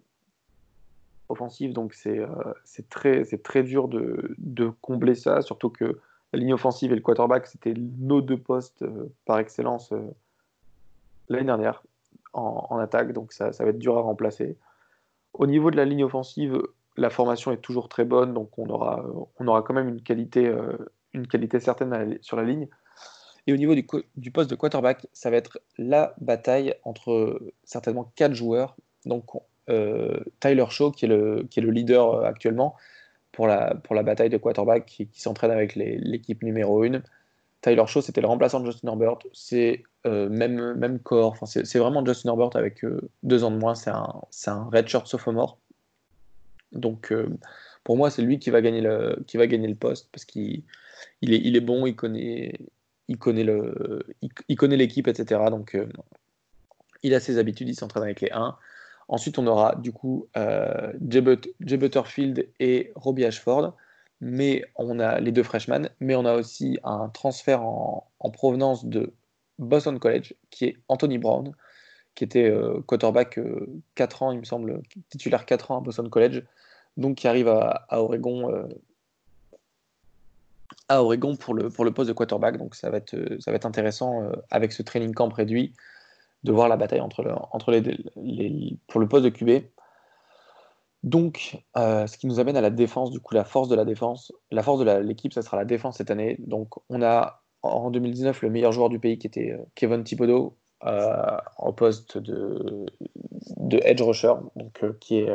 [1.28, 5.98] offensive, donc c'est très, très dur de, combler ça, surtout que
[6.32, 8.84] la ligne offensive et le quarterback, c'était nos deux postes
[9.24, 9.92] par excellence
[11.28, 11.82] l'année dernière
[12.32, 14.56] en, attaque, donc ça, va être dur à remplacer.
[15.34, 16.60] Au niveau de la ligne offensive,
[16.96, 19.02] la formation est toujours très bonne, donc on aura,
[19.62, 20.76] quand même une qualité, euh,
[21.60, 22.68] certaine sur la ligne.
[23.46, 28.34] Et au niveau du, poste de quarterback, ça va être la bataille entre certainement quatre
[28.34, 28.76] joueurs.
[29.04, 29.24] Donc
[29.68, 32.76] euh, Tyler Shaw, qui est le, qui leader euh, actuellement
[33.32, 37.02] pour la, pour la bataille de quarterback, qui, s'entraîne avec l'équipe numéro 1.
[37.62, 39.18] Tyler Shaw, c'était le remplaçant de Justin Herbert.
[39.32, 41.36] C'est même, même corps.
[41.46, 42.84] C'est vraiment Justin Herbert avec
[43.22, 43.74] deux ans de moins.
[43.74, 45.58] C'est un, un redshirt sophomore.
[46.72, 47.28] Donc, euh,
[47.84, 50.62] pour moi, c'est lui qui va gagner le, qui va gagner le poste parce qu'il
[51.20, 52.58] il est, il est bon, il connaît,
[53.08, 55.40] il connaît il, l'équipe, etc.
[55.50, 55.86] Donc, euh,
[57.02, 58.56] il a ses habitudes, il s'entraîne avec les 1.
[59.08, 63.74] Ensuite, on aura du coup euh, Jay, Butterfield et Robbie Ashford,
[64.22, 68.86] mais on a les deux freshmen, mais on a aussi un transfert en, en provenance
[68.86, 69.12] de
[69.58, 71.52] Boston College qui est Anthony Brown,
[72.14, 72.50] qui était
[72.86, 73.38] quarterback
[73.94, 76.42] 4 ans, il me semble, titulaire 4 ans à Boston College
[76.96, 78.66] donc qui arrive à, Oregon euh,
[80.88, 82.58] à Oregon pour le, pour le poste de quarterback.
[82.58, 85.72] Donc ça va être, ça va être intéressant euh, avec ce training camp réduit
[86.44, 89.64] de voir la bataille entre, entre les, pour le poste de QB.
[91.02, 93.84] Donc, euh, ce qui nous amène à la défense, du coup, la force de la
[93.84, 94.32] défense.
[94.50, 96.36] La force de l'équipe, ça sera la défense cette année.
[96.38, 101.72] Donc, on a en 2019 le meilleur joueur du pays qui était Kevin Thibodeau en
[101.72, 102.86] poste de,
[103.56, 105.32] de edge rusher, donc, qui est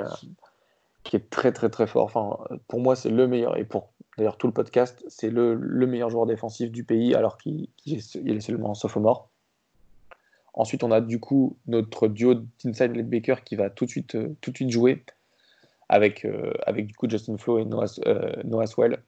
[1.07, 2.03] qui est très très très fort.
[2.03, 5.87] Enfin, pour moi, c'est le meilleur, et pour d'ailleurs tout le podcast, c'est le, le,
[5.87, 9.29] meilleur joueur défensif du pays, alors qu'il est seulement sophomore.
[10.53, 14.35] Ensuite, on a du coup notre duo d'Inside Baker qui va tout de suite, euh,
[14.41, 15.05] tout de suite jouer
[15.89, 18.99] avec, euh, avec du coup Justin Flo et Noah, euh, Noah, Swell.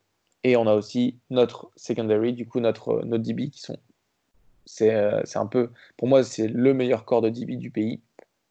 [0.44, 3.78] Et on a aussi notre secondary, du coup notre, notre DB qui sont.
[4.66, 5.72] C'est un peu.
[5.98, 8.02] Pour moi, c'est le meilleur corps de DB du pays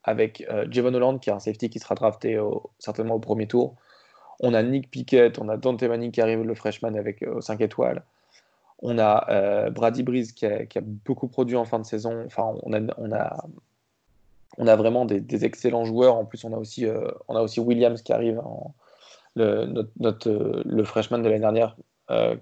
[0.02, 2.40] avec euh, Javon Holland, qui est un safety qui sera drafté
[2.78, 3.76] certainement au premier tour.
[4.40, 7.64] On a Nick Pickett, on a Dante Manning qui arrive, le freshman avec 5 euh,
[7.64, 8.04] étoiles.
[8.80, 12.24] On a euh, Brady Breeze qui a, beaucoup produit en fin de saison.
[12.24, 13.36] Enfin, a, on a,
[14.56, 16.16] on a vraiment des, excellents joueurs.
[16.16, 16.86] En plus, on a aussi,
[17.28, 18.74] aussi Williams qui arrive, en,
[19.36, 21.76] le, freshman de l'année dernière,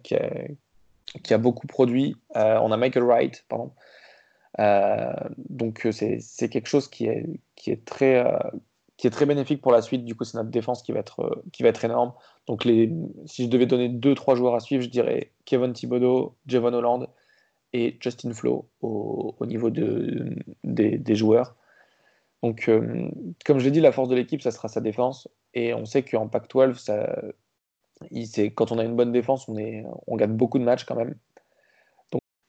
[0.02, 0.30] qui, a,
[1.22, 2.16] qui, a, beaucoup produit.
[2.34, 3.72] on a Michael Wright, pardon,
[4.58, 10.04] euh, donc euh, c'est quelque chose qui est, très, euh, bénéfique pour la suite.
[10.04, 12.12] Du coup, c'est notre défense qui va être, énorme.
[12.46, 12.62] Donc
[13.26, 17.08] si je devais donner deux, trois joueurs à suivre, je dirais Kevin Thibodeau, Javon Holland
[17.72, 21.56] et Justin Flo au, au niveau de, des, des, joueurs.
[22.42, 22.70] Donc,
[23.44, 25.28] comme je l'ai dit, la force de l'équipe, ça sera sa défense.
[25.54, 27.22] Et on sait qu'en Pac-12, ça,
[28.54, 31.14] quand on a une bonne défense, on, gagne beaucoup de matchs quand même.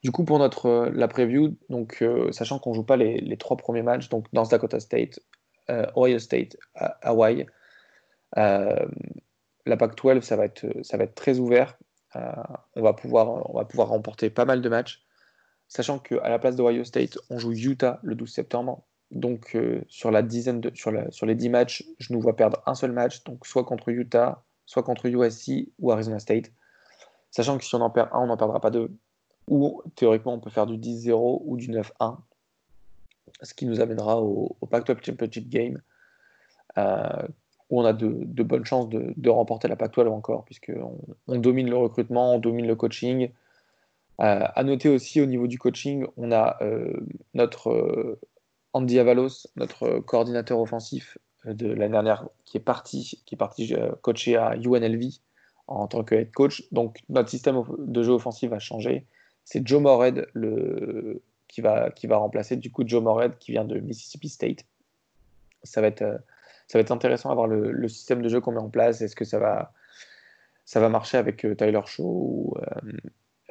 [0.02, 3.36] Du coup, pour notre, euh, la preview, donc, euh, sachant qu'on ne joue pas les,
[3.36, 5.18] trois premiers matchs, donc North Dakota State,
[5.70, 6.56] euh, Ohio State,
[7.02, 7.46] Hawaii,
[8.36, 11.78] la Pac-12, ça, va être, ça va être très ouvert.
[12.14, 15.04] on, va pouvoir, on va pouvoir remporter pas mal de matchs.
[15.66, 18.84] Sachant qu'à la place d'Ohio State, on joue Utah le 12 septembre.
[19.10, 19.56] Donc,
[19.88, 22.92] sur, la dizaine de, sur, sur les 10 matchs, je nous vois perdre un seul
[22.92, 26.52] match, donc soit contre Utah, soit contre USC ou Arizona State.
[27.30, 28.90] Sachant que si on en perd un, on n'en perdra pas deux
[29.48, 32.18] ou théoriquement on peut faire du 10-0 ou du 9-1,
[33.42, 35.80] ce qui nous amènera au, au Pac-12 Championship Game,
[36.76, 37.26] euh,
[37.70, 41.76] où on a de, bonnes chances de, remporter la Pac-12 encore, puisqu'on on domine le
[41.76, 43.30] recrutement, on domine le coaching.
[44.20, 46.92] Euh, à noter aussi au niveau du coaching, on a euh,
[47.34, 48.18] notre
[48.72, 54.36] Andy Avalos, notre coordinateur offensif de l'année dernière, qui est parti, qui est parti coacher
[54.36, 55.04] à UNLV
[55.66, 56.64] en tant que head coach.
[56.72, 59.06] Donc notre système de jeu offensif a changé
[59.48, 60.26] c'est Joe Morehead
[61.48, 64.66] qui, va, qui va remplacer du coup Joe Morehead qui vient de Mississippi State.
[65.62, 66.18] Ça va être, euh,
[66.66, 69.00] ça va être intéressant à voir le, système de jeu qu'on met en place.
[69.00, 69.72] Est-ce que ça va,
[70.66, 72.58] ça va marcher avec euh, Tyler Shaw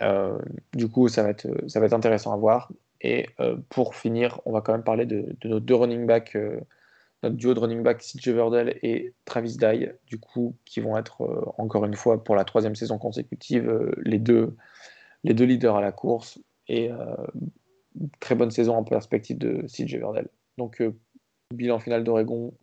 [0.04, 0.38] euh,
[0.74, 2.72] Du coup, ça va, être, ça va être intéressant à voir.
[3.02, 3.28] Et
[3.70, 6.36] pour finir, on va quand même parler de, nos deux running backs,
[7.24, 11.54] notre duo de running back CJ Verdell et Travis Dye, du coup, qui vont être
[11.58, 14.56] encore une fois pour la troisième saison consécutive les deux
[15.24, 17.16] les deux leaders à la course et euh,
[18.20, 20.28] très bonne saison en perspective de CJ Verdell.
[20.58, 20.96] Donc, euh,
[21.54, 22.54] bilan final d'Oregon,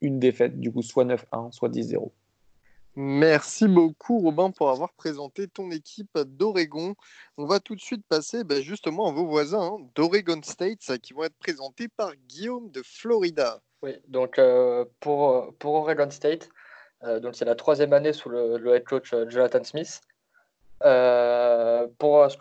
[0.00, 2.10] une défaite, du coup, soit 9-1, soit 10-0.
[2.96, 6.94] Merci beaucoup Robin pour avoir présenté ton équipe d'Oregon.
[7.36, 11.12] On va tout de suite passer ben, justement à vos voisins hein, d'Oregon State qui
[11.12, 13.60] vont être présentés par Guillaume de Florida.
[13.82, 14.40] Oui, donc
[15.00, 16.48] pour, pour Oregon State,
[17.02, 20.00] donc c'est la troisième année sous le, head coach Jonathan Smith.
[20.84, 22.36] Euh, pour, euh, ce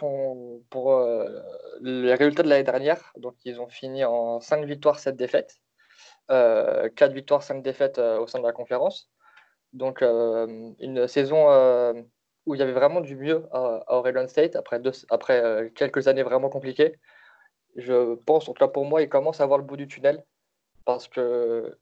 [0.70, 1.41] pour euh,
[1.82, 5.60] les résultats de l'année dernière, donc ils ont fini en 5 victoires, 7 défaites.
[6.28, 9.10] 4 victoires, 5 défaites au sein de la conférence.
[9.75, 11.47] Donc une saison
[12.45, 16.23] où il y avait vraiment du mieux à, Oregon State après, deux, après quelques années
[16.23, 16.99] vraiment compliquées.
[17.75, 20.23] Je pense, en tout cas pour moi, il commence à voir le bout du tunnel
[20.85, 21.77] parce que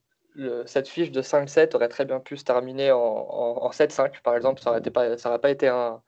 [0.66, 4.62] cette fiche de 5-7 aurait très bien pu se terminer en, en, 7-5 par exemple.
[4.62, 6.02] Ça n'aurait pas, pas été un,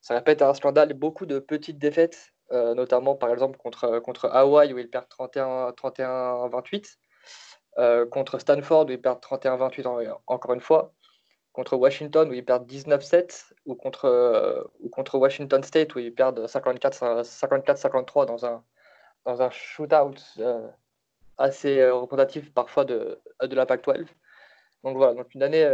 [0.00, 0.92] ça répète un scandale.
[0.94, 6.96] Beaucoup de petites défaites, euh, notamment par exemple contre, contre Hawaï où ils perdent 31-28,
[7.78, 10.92] euh, contre Stanford où ils perdent 31-28 encore une fois,
[11.58, 16.14] contre Washington où ils perdent 19-7, ou contre, euh, ou contre Washington State où ils
[16.14, 18.62] perdent 54-53 dans un,
[19.24, 20.14] dans un shootout
[21.36, 24.06] assez représentatif parfois de, de la PAC-12.
[24.84, 25.64] Donc voilà, donc une année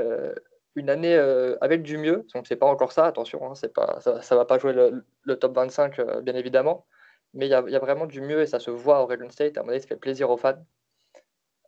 [0.77, 2.27] une année euh, avec du mieux.
[2.35, 5.37] On ne sait pas encore ça, attention, hein, pas, ça ne va pas jouer le,
[5.37, 6.87] top 25, euh, bien évidemment.
[7.33, 9.59] Mais il y, a, vraiment du mieux et ça se voit au Oregon State.
[9.59, 10.64] À mon avis, ça fait plaisir aux fans.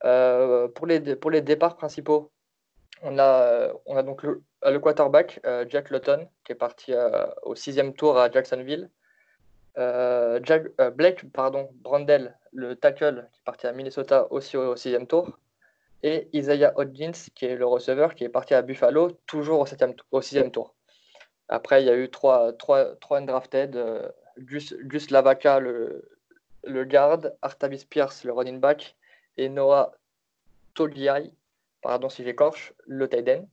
[0.05, 2.31] Euh, pour, les, pour les départs principaux,
[3.03, 6.93] on a, on a donc le, quarterback, Jack Lutton, qui est parti
[7.43, 8.91] au sixième tour à Jacksonville.
[9.77, 15.39] Jack, Blake pardon, Brandel, le tackle, qui est parti à Minnesota aussi au sixième tour
[16.03, 19.61] et Isaiah Hodgins, qui est le receveur, qui est parti à Buffalo, toujours
[20.13, 20.75] au, sixième tour.
[21.49, 26.09] Après, il y a eu trois, trois, trois undrafted, euh, Gus, Gus, Lavaca, le,
[26.65, 28.97] le garde, Artavis Pierce, le running back,
[29.37, 29.93] et Noah
[30.75, 31.33] Togliai,
[31.87, 33.49] pardon si j'écorche, le tight end.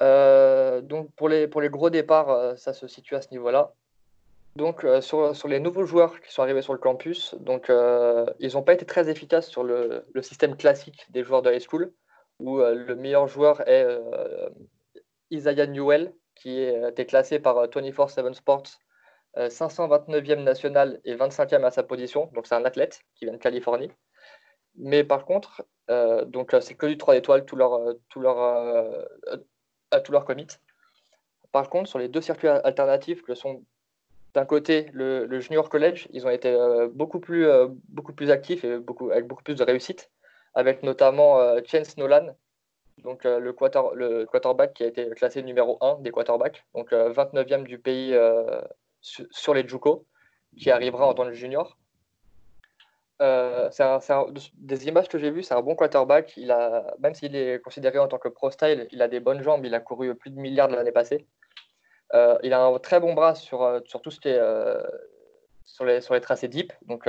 [0.00, 3.74] Euh, donc pour les, gros départs, euh, ça se situe à ce niveau-là.
[4.54, 7.72] Donc, euh, sur, les nouveaux joueurs qui sont arrivés sur le campus, donc,
[8.38, 11.92] ils n'ont pas été très efficaces sur le, système classique des joueurs de high school,
[12.38, 13.86] où le meilleur joueur est
[15.30, 18.78] Isaiah Newell, qui été classé par 24-7 Sports
[19.36, 22.30] 529e national et 25e à sa position.
[22.34, 23.90] Donc, c'est un athlète qui vient de Californie.
[24.76, 25.64] Mais par contre,
[26.26, 28.38] donc c'est que du 3 étoiles, leur, tout leur,
[29.90, 30.46] à tout leur commit.
[31.52, 33.62] Par contre, sur les deux circuits alternatifs que sont
[34.34, 38.64] d'un côté, le, junior college, ils ont été euh, beaucoup, plus, euh, beaucoup plus actifs
[38.64, 40.10] et beaucoup, avec beaucoup plus de réussite,
[40.54, 42.34] avec notamment euh, Chance Nolan,
[42.98, 47.78] donc le, le, quarterback qui a été classé numéro 1 des quarterbacks, donc 29e du
[47.78, 48.16] pays
[49.00, 50.06] sur, les JUCO,
[50.56, 51.76] qui arrivera en tant que junior.
[53.70, 53.84] C'est
[54.54, 56.34] des images que j'ai vues, c'est un bon quarterback.
[56.36, 59.42] Il a, même s'il est considéré en tant que pro style, il a des bonnes
[59.42, 59.64] jambes.
[59.64, 61.26] Il a couru plus de milliards l'année passée.
[62.14, 64.82] Euh, il a un très bon bras sur, euh, sur tout ce qui est euh,
[65.64, 67.08] sur, les, sur les tracés deep, donc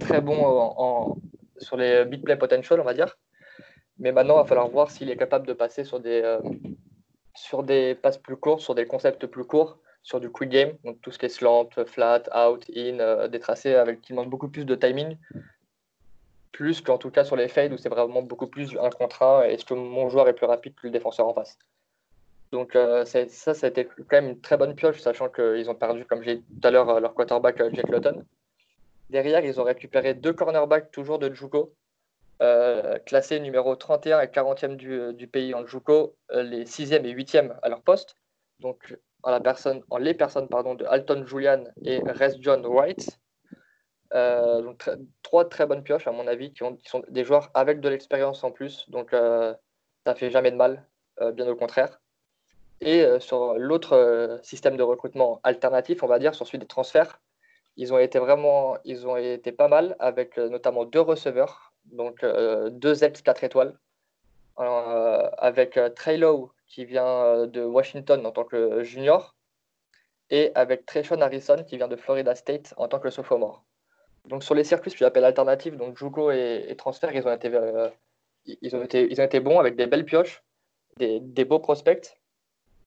[0.00, 1.16] très bon en,
[1.58, 3.16] sur les big play potential, on va dire.
[3.98, 6.38] Mais maintenant, il va falloir voir s'il est capable de passer sur des,
[7.34, 11.00] sur des passes plus courtes, sur des concepts plus courts, sur du quick game, donc
[11.02, 14.64] tout ce qui est slant, flat, out, in, des tracés avec qui demandent beaucoup plus
[14.64, 15.16] de timing,
[16.52, 19.42] plus qu'en tout cas sur les fades où c'est vraiment beaucoup plus un contre un
[19.42, 21.58] est-ce que mon joueur est plus rapide que le défenseur en face.
[22.52, 25.74] Donc euh, ça, ça a été quand même une très bonne pioche, sachant qu'ils ont
[25.74, 28.24] perdu, comme j'ai dit tout à l'heure, euh, leur quarterback euh, Jack Lutton.
[29.08, 31.74] Derrière, ils ont récupéré deux cornerbacks toujours de Juco,
[33.06, 37.82] classés numéro 31 et 40e du, pays en Juco, les 6e et 8e à leur
[37.82, 38.14] poste.
[38.60, 43.18] Donc en, les personnes pardon, de Alton Julian et Rest John Wright.
[44.12, 44.88] donc
[45.22, 48.44] trois très bonnes pioches à mon avis, qui, ont, sont des joueurs avec de l'expérience
[48.44, 50.84] en plus, donc ça fait jamais de mal,
[51.34, 52.00] bien au contraire.
[52.80, 56.66] Et euh, sur l'autre euh, système de recrutement alternatif, on va dire, sur celui des
[56.66, 57.20] transferts,
[57.76, 62.24] ils ont été vraiment, ils ont été pas mal avec euh, notamment deux receveurs, donc
[62.70, 63.78] deux Eps 4 étoiles,
[64.56, 69.36] avec Trey Lowe qui vient de Washington en tant que junior
[70.30, 73.64] et avec Treshon Harrison qui vient de Florida State en tant que sophomore.
[74.24, 77.50] Donc sur les circuits que j'appelle alternatifs, donc Juco et, et, transfert, ils ont, été,
[78.46, 80.42] ils, ont été, ils ont été bons avec des belles pioches,
[80.96, 82.20] des, des beaux prospects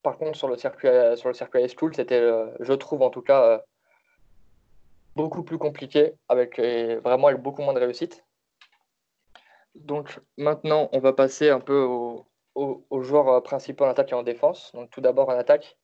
[0.04, 3.08] par contre, sur le circuit, sur le circuit high school, c'était, euh, je trouve en
[3.08, 3.58] tout cas, euh,
[5.16, 8.22] beaucoup plus compliqué, avec, vraiment avec beaucoup moins de réussite.
[9.74, 11.88] Donc maintenant, on va passer un peu
[12.54, 14.72] aux, joueurs euh, principaux en attaque et en défense.
[14.74, 15.76] Donc tout d'abord en attaque,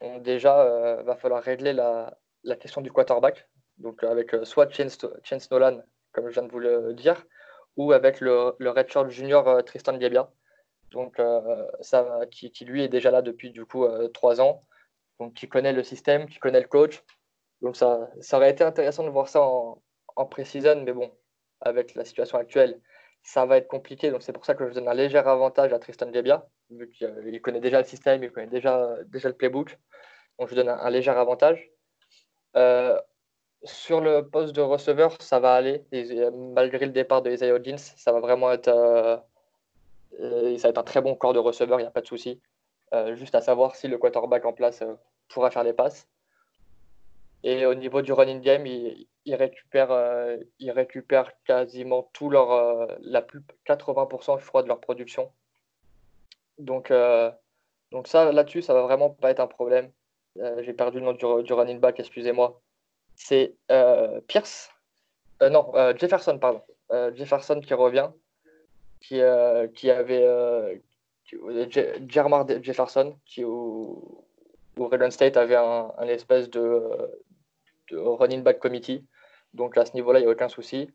[0.00, 2.16] donc, déjà, il va falloir régler la,
[2.60, 3.48] question du quarterback.
[3.78, 5.82] Donc avec soit Chance, Nolan,
[6.12, 7.24] comme je viens de vous le dire,
[7.76, 10.28] ou avec le, le redshirt junior Tristan Biebia
[10.92, 14.64] donc euh, ça, qui, lui est déjà là depuis du coup euh, trois ans,
[15.18, 17.02] donc qui connaît le système, qui connaît le coach.
[17.62, 19.82] Donc ça, ça aurait été intéressant de voir ça en,
[20.16, 21.10] en pré-season, mais bon,
[21.60, 22.80] avec la situation actuelle,
[23.22, 24.10] ça va être compliqué.
[24.10, 27.40] Donc c'est pour ça que je donne un léger avantage à Tristan Gebia, vu qu'il
[27.40, 29.78] connaît déjà le système, il connaît déjà, déjà le playbook.
[30.38, 31.70] Donc je donne un, léger avantage.
[32.56, 33.00] Euh,
[33.64, 35.84] sur le poste de receveur, ça va aller.
[36.32, 39.16] malgré le départ de Isaiah Hodgins, ça va vraiment être, euh,
[40.20, 42.06] euh, ça va être un très bon corps de receveur, il n'y a pas de
[42.06, 42.40] souci.
[43.14, 44.82] juste à savoir si le quarterback en place
[45.28, 46.08] pourra faire des passes.
[47.44, 48.94] Et au niveau du running game, euh,
[50.58, 55.32] ils récupèrent quasiment tout leur, euh, la plus 80% je crois de leur production.
[56.58, 57.30] Donc, euh,
[57.90, 59.90] donc ça là-dessus, ça va vraiment pas être un problème.
[60.36, 62.60] J'ai perdu le nom du, running back, excusez-moi.
[63.16, 63.54] C'est
[64.28, 64.70] Pierce,
[65.42, 66.62] non Jefferson pardon,
[67.14, 68.08] Jefferson qui revient,
[69.00, 69.20] qui,
[69.74, 70.80] qui avait
[72.08, 74.24] Jermar Jefferson qui au,
[74.78, 76.80] au State avait un, espèce de
[77.92, 79.06] running back committee
[79.54, 80.90] donc à ce niveau-là, il n'y a aucun souci.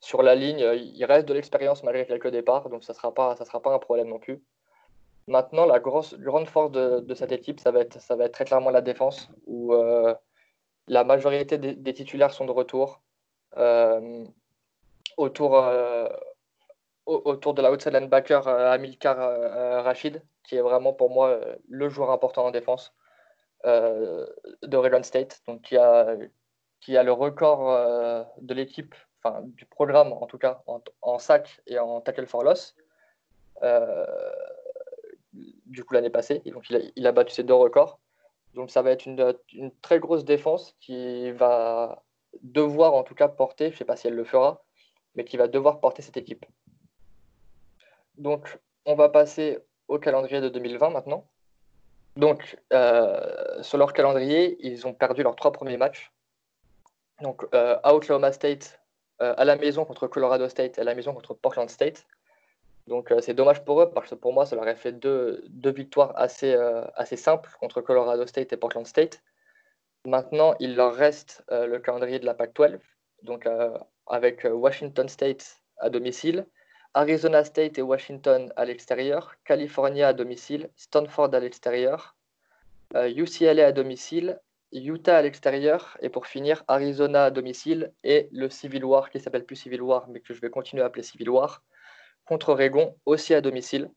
[0.00, 3.12] Sur la ligne, euh, il reste de l'expérience malgré quelques départs, donc ça ne sera,
[3.12, 4.42] pas, sera pas un problème non plus.
[5.26, 8.44] Maintenant, la grosse, grande force de, cette équipe, ça va, être, ça va être très
[8.46, 10.14] clairement la défense, où euh,
[10.86, 13.02] la majorité des, titulaires sont de retour.
[13.58, 14.24] Euh,
[15.18, 15.62] autour,
[17.06, 22.46] autour de la outside linebacker Amilcar Rachid, qui est vraiment pour moi le joueur important
[22.46, 22.94] en défense
[23.64, 26.16] de Oregon State, donc qui a,
[26.80, 30.62] qui a le record euh, de l'équipe, enfin du programme en tout cas,
[31.02, 32.74] en, sac et en tackle for loss.
[33.62, 34.06] Euh,
[35.32, 37.98] du coup, l'année passée, donc il a, battu ses deux records.
[38.54, 42.02] Donc ça va être une, très grosse défense qui va
[42.42, 44.64] devoir en tout cas porter, je ne sais pas si elle le fera,
[45.14, 46.46] mais qui va devoir porter cette équipe.
[48.16, 51.26] Donc on va passer au calendrier de 2020 maintenant.
[52.16, 56.10] Donc euh, sur leur calendrier, ils ont perdu leurs trois premiers matchs
[57.20, 58.80] donc, euh, à Oklahoma State,
[59.20, 62.06] euh, à la maison contre Colorado State, à la maison contre Portland State.
[62.86, 65.44] Donc, euh, c'est dommage pour eux parce que pour moi, ça leur a fait deux,
[65.48, 66.54] deux victoires assez,
[66.94, 69.22] assez simples contre Colorado State et Portland State.
[70.06, 72.78] Maintenant, il leur reste le calendrier de la Pac-12,
[73.24, 73.46] donc
[74.06, 76.46] avec Washington State à domicile,
[76.94, 82.16] Arizona State et Washington à l'extérieur, California à domicile, Stanford à l'extérieur,
[82.94, 84.40] UCLA à domicile,
[84.72, 89.44] Utah à l'extérieur et pour finir Arizona à domicile et le Civil War qui s'appelle
[89.44, 91.62] plus Civil War mais que je vais continuer à appeler Civil War
[92.24, 93.90] contre Oregon aussi à domicile.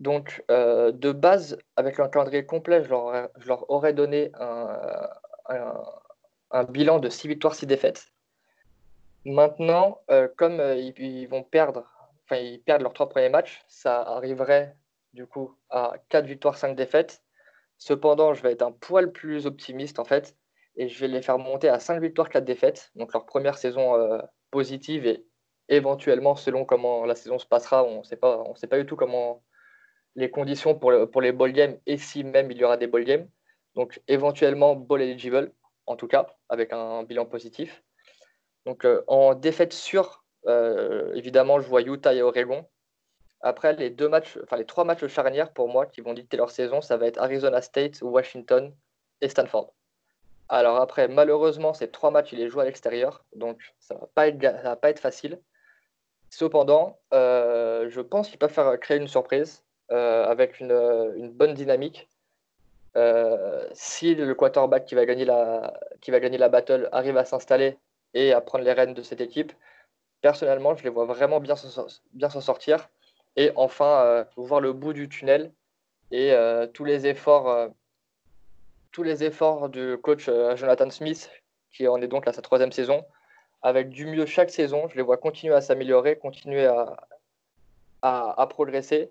[0.00, 5.08] Donc euh, de base avec un calendrier complet je leur, aurais donné un,
[6.64, 8.08] bilan de 6 victoires 6 défaites.
[9.24, 11.86] Maintenant euh, comme euh, ils, vont perdre
[12.24, 14.76] enfin ils perdent leurs trois premiers matchs ça arriverait
[15.12, 17.23] du coup à 4 victoires 5 défaites
[17.84, 20.38] Cependant, je vais être un poil plus optimiste en fait
[20.76, 22.90] et je vais les faire monter à 5 victoires, 4 défaites.
[22.94, 25.26] Donc leur première saison euh, positive et
[25.68, 29.44] éventuellement, selon comment la saison se passera, on ne sait pas, du tout comment
[30.14, 33.04] les conditions pour, pour les ball games et si même il y aura des ball
[33.04, 33.28] games.
[33.74, 35.52] Donc éventuellement ball eligible,
[35.84, 37.82] en tout cas, avec un bilan positif.
[38.64, 42.66] Donc euh, en défaite sûre, euh, évidemment, je vois Utah et Oregon.
[43.44, 46.50] Après, les deux matchs, enfin les trois matchs charnières pour moi qui vont dicter leur
[46.50, 48.74] saison, ça va être Arizona State, Washington
[49.20, 49.70] et Stanford.
[50.48, 54.28] Alors après, malheureusement, ces trois matchs, ils les jouent à l'extérieur, donc ça va pas
[54.28, 55.38] être, va pas être facile.
[56.30, 62.08] Cependant, euh, je pense qu'ils peuvent faire créer une surprise euh, avec une, bonne dynamique.
[62.96, 67.26] Euh, si le quarterback qui va gagner la, qui va gagner la battle arrive à
[67.26, 67.76] s'installer
[68.14, 69.52] et à prendre les rênes de cette équipe,
[70.22, 72.88] personnellement, je les vois vraiment bien s'en sortir
[73.36, 75.52] et enfin euh, voir le bout du tunnel
[76.10, 77.68] et euh, tous les efforts euh,
[78.92, 81.30] tous les efforts du coach Jonathan Smith
[81.72, 83.04] qui en est donc à sa troisième saison.
[83.62, 86.96] Avec du mieux chaque saison je les vois continuer à s'améliorer continuer à,
[88.02, 89.10] à, progresser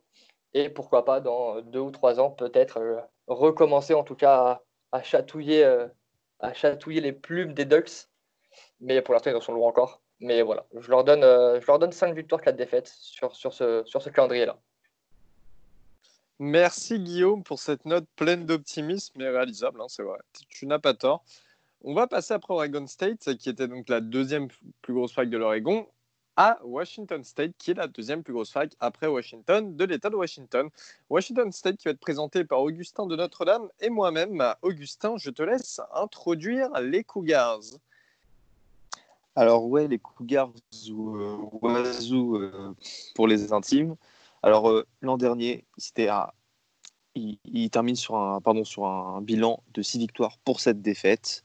[0.53, 5.65] et pourquoi pas dans deux ou trois ans peut-être recommencer en tout cas à, chatouiller
[6.39, 8.07] à chatouiller les plumes des Ducks.
[8.79, 11.67] Mais pour l'instant ils en sont loin encore mais voilà, je leur donne, euh, je
[11.67, 14.57] leur donne 5 victoires, 4 défaites sur, sur ce, sur ce calendrier-là.
[16.39, 20.17] Merci Guillaume pour cette note pleine d'optimisme et réalisable, hein, c'est vrai.
[20.49, 21.23] Tu n'as pas tort.
[21.83, 24.47] On va passer après Oregon State, qui était donc la deuxième
[24.81, 25.87] plus grosse fac de l'Oregon,
[26.37, 30.15] à Washington State, qui est la deuxième plus grosse fac après Washington de l'État de
[30.15, 30.69] Washington.
[31.09, 34.41] Washington State qui va être présenté par Augustin de Notre-Dame et moi-même.
[34.61, 37.59] Augustin, je te laisse introduire les Cougars.
[39.35, 40.51] Alors ouais, les Cougars
[40.91, 42.73] ou euh, euh,
[43.15, 43.95] pour les intimes.
[44.43, 46.33] Alors euh, l'an dernier, c'était à...
[47.15, 47.39] il,
[47.95, 51.43] sur un, pardon, sur un bilan de 6 victoires pour cette défaite,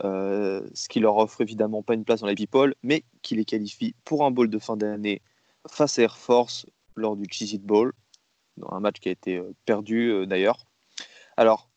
[0.00, 3.94] ce qui leur offre évidemment pas une place dans la people, mais qui les qualifie
[4.04, 5.20] pour un bowl de fin d'année
[5.68, 7.92] face à Air Force lors du Cheez It Bowl,
[8.70, 10.66] un match qui a été perdu d'ailleurs.
[11.36, 11.68] Alors,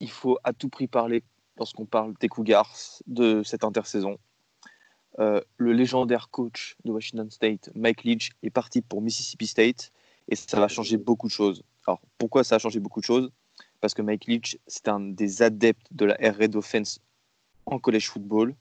[0.00, 1.22] il faut à tout prix parler,
[1.58, 2.76] lorsqu'on parle des Cougars,
[3.06, 4.18] de cette intersaison.
[5.18, 9.92] Euh, le légendaire coach de Washington State, Mike Leach, est parti pour Mississippi State
[10.28, 11.62] et ça va changer beaucoup de choses.
[11.86, 13.30] Alors, pourquoi ça a changé beaucoup de choses?
[13.80, 17.00] Parce que Mike Leach, c'est un des adeptes de la Air Raid Offense
[17.64, 18.54] en college football.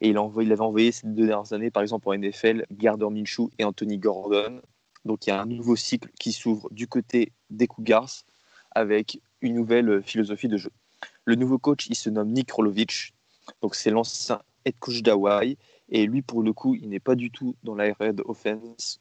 [0.00, 3.08] Et il, envoyé, il avait envoyé ces deux dernières années, par exemple, en NFL, Gardner
[3.10, 4.60] Minshew et Anthony Gordon.
[5.04, 8.10] Donc, il y a un nouveau cycle qui s'ouvre du côté des Cougars
[8.72, 10.70] avec une nouvelle philosophie de jeu.
[11.26, 13.12] Le nouveau coach, il se nomme Nick Rolovich.
[13.60, 15.58] Donc, c'est l'ancien head coach d'Hawaï.
[15.88, 19.00] Et lui, pour le coup, il n'est pas du tout dans la red offense,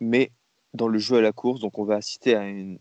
[0.00, 0.30] mais
[0.72, 1.60] dans le jeu à la course.
[1.60, 2.78] Donc, on va assister à, une,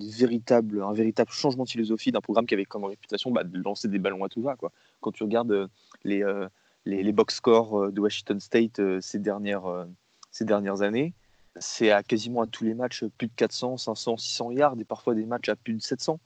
[0.00, 3.88] véritable, un véritable changement de philosophie d'un programme qui avait comme réputation bah, de lancer
[3.88, 4.56] des ballons à tout va.
[5.00, 5.68] Quand tu regardes euh,
[6.04, 6.48] les, euh,
[6.86, 9.86] les, les, box scores euh, de Washington State ces, dernières,
[10.30, 11.12] ces dernières années,
[11.56, 15.14] c'est à quasiment à tous les matchs plus de 400, 500, 600 yards et parfois
[15.14, 16.18] des matchs à plus de 700.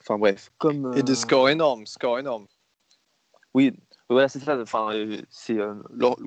[0.00, 0.92] Enfin bref, comme.
[0.96, 2.46] Et des scores énormes, scores énormes.
[3.54, 3.74] Oui,
[4.08, 4.58] voilà, c'est ça.
[4.60, 5.74] Enfin, euh, c'est euh,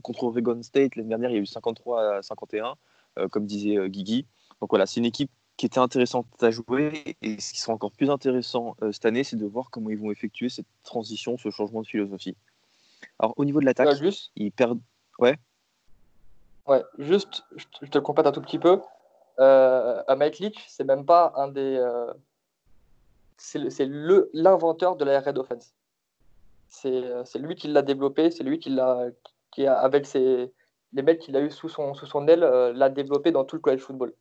[0.03, 2.75] contre Oregon State l'année dernière, il y a eu 53 à 51,
[3.17, 4.27] euh, comme disait Guigui.
[4.59, 7.17] Donc voilà, c'est une équipe qui était intéressante à jouer.
[7.21, 10.11] Et ce qui sera encore plus intéressant cette année, c'est de voir comment ils vont
[10.11, 12.35] effectuer cette transition, ce changement de philosophie.
[13.19, 13.89] Alors, au niveau de l'attaque,
[14.35, 14.81] ils perdent.
[15.19, 15.37] Ouais.
[16.67, 17.43] Ouais, juste,
[17.81, 18.81] je te complète un tout petit peu.
[19.37, 21.79] à Mike Leach, c'est même pas un des.
[23.41, 23.89] C'est
[24.33, 25.73] l'inventeur de la Red Offense.
[26.85, 29.07] Euh, c'est lui qui l'a développé, c'est lui qui l'a,
[29.51, 30.51] qui a, avec ses,
[30.93, 33.55] les mecs qu'il a eu sous son, sous son aile, euh, l'a développé dans tout
[33.55, 34.13] le college football.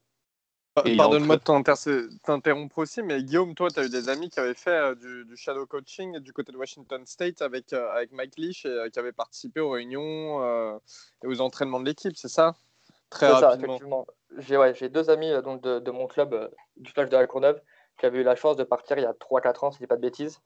[0.75, 4.71] Pardonne-moi de t'interrompre aussi, mais Guillaume, toi, tu as eu des amis qui avaient fait
[4.71, 8.99] euh, du, shadow coaching du côté de Washington State avec, avec Mike Leach et qui
[8.99, 10.81] avaient participé aux réunions
[11.23, 12.55] et aux entraînements de l'équipe, c'est ça?
[13.11, 14.07] Très rapidement.
[14.39, 17.61] J'ai ouais, deux amis donc, de, de, mon club, du Flash de la Courneuve,
[18.01, 19.87] qui avaient eu la chance de partir il y a 3-4 ans, si je dis
[19.87, 20.41] pas de bêtises,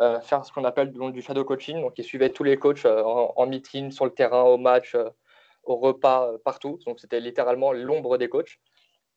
[0.00, 1.80] euh, faire ce qu'on appelle du shadow coaching.
[1.80, 5.08] Donc, ils suivaient tous les coachs euh, en, meeting, sur le terrain, au match, euh,
[5.62, 6.78] au repas, partout.
[6.84, 8.58] Donc, c'était littéralement l'ombre des coachs.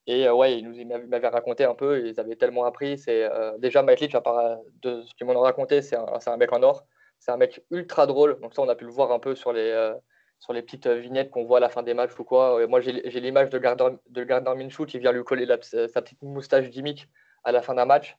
[0.07, 2.97] Et ouais, ils, nous, m'avaient raconté un peu, ils avaient tellement appris.
[2.97, 3.29] C'est
[3.59, 6.63] déjà Mike Leach, à part de ce qu'ils m'ont raconté, c'est un, un, mec en
[6.63, 6.83] or.
[7.19, 8.39] C'est un mec ultra drôle.
[8.39, 9.93] Donc ça, on a pu le voir un peu sur les,
[10.39, 12.65] sur les petites vignettes qu'on voit à la fin des matchs ou quoi.
[12.67, 16.69] moi, j'ai l'image de Gardner, de Gardner Minshew qui vient lui coller sa petite moustache
[16.69, 17.07] gimmick
[17.43, 18.17] à la fin d'un match.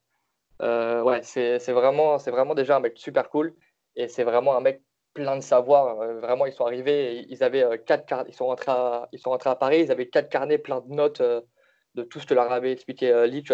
[0.62, 3.54] Euh, ouais, c'est vraiment, vraiment déjà un mec super cool
[3.96, 4.82] et c'est vraiment un mec
[5.14, 6.00] plein de savoir.
[6.00, 9.30] Euh, vraiment, ils sont arrivés, ils avaient euh, quatre ils sont rentrés à, ils sont
[9.30, 12.52] rentrés à Paris, ils avaient quatre carnets plein de notes de tout ce que leur
[12.52, 13.52] avait expliqué Leach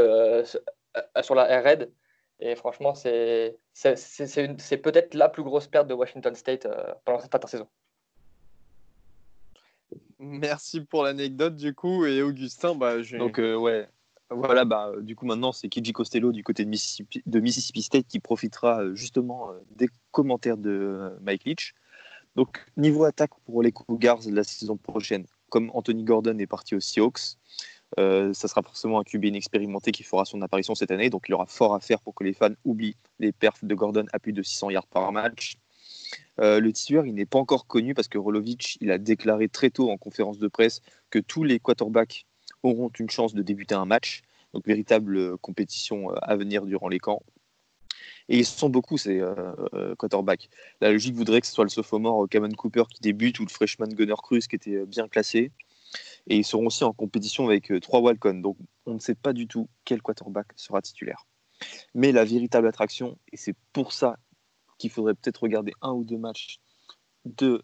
[1.22, 1.92] sur la RED.
[2.38, 6.68] Et franchement, c'est peut-être la plus grosse perte de Washington State
[7.04, 7.68] pendant cette intersaison.
[10.18, 13.88] Merci pour l'anecdote du coup et Augustin, bah, donc ouais,
[14.30, 18.18] voilà, bah, du coup maintenant c'est Kiji Costello du côté de Mississippi, de State qui
[18.18, 21.74] profitera euh, justement euh, des commentaires de euh, Mike Leach.
[22.34, 26.80] Donc niveau attaque pour les Cougars la saison prochaine, comme Anthony Gordon est parti aux
[26.80, 27.36] Seahawks,
[27.96, 31.46] ça sera forcément un QB inexpérimenté qui fera son apparition cette année, donc il aura
[31.46, 34.42] fort à faire pour que les fans oublient les perfs de Gordon à plus de
[34.42, 35.56] 600 yards par match.
[36.36, 39.90] le titulaire, il n'est pas encore connu parce que Rolovic, il a déclaré très tôt
[39.90, 42.26] en conférence de presse que tous les quarterbacks
[42.66, 44.22] auront une chance de débuter un match.
[44.52, 47.22] Donc, véritable euh, compétition euh, à venir durant les camps.
[48.28, 50.48] Et ils sont beaucoup, ces euh, quarterbacks.
[50.80, 53.88] La logique voudrait que ce soit le sophomore Cameron Cooper qui débute ou le freshman
[53.88, 55.52] Gunner Cruz qui était bien classé.
[56.26, 58.34] Et ils seront aussi en compétition avec trois Walcon.
[58.34, 61.24] Donc on ne sait pas du tout quel quarterback sera titulaire.
[61.94, 64.18] Mais la véritable attraction, et c'est pour ça
[64.78, 66.58] qu'il faudrait peut-être regarder un ou deux matchs
[67.26, 67.62] de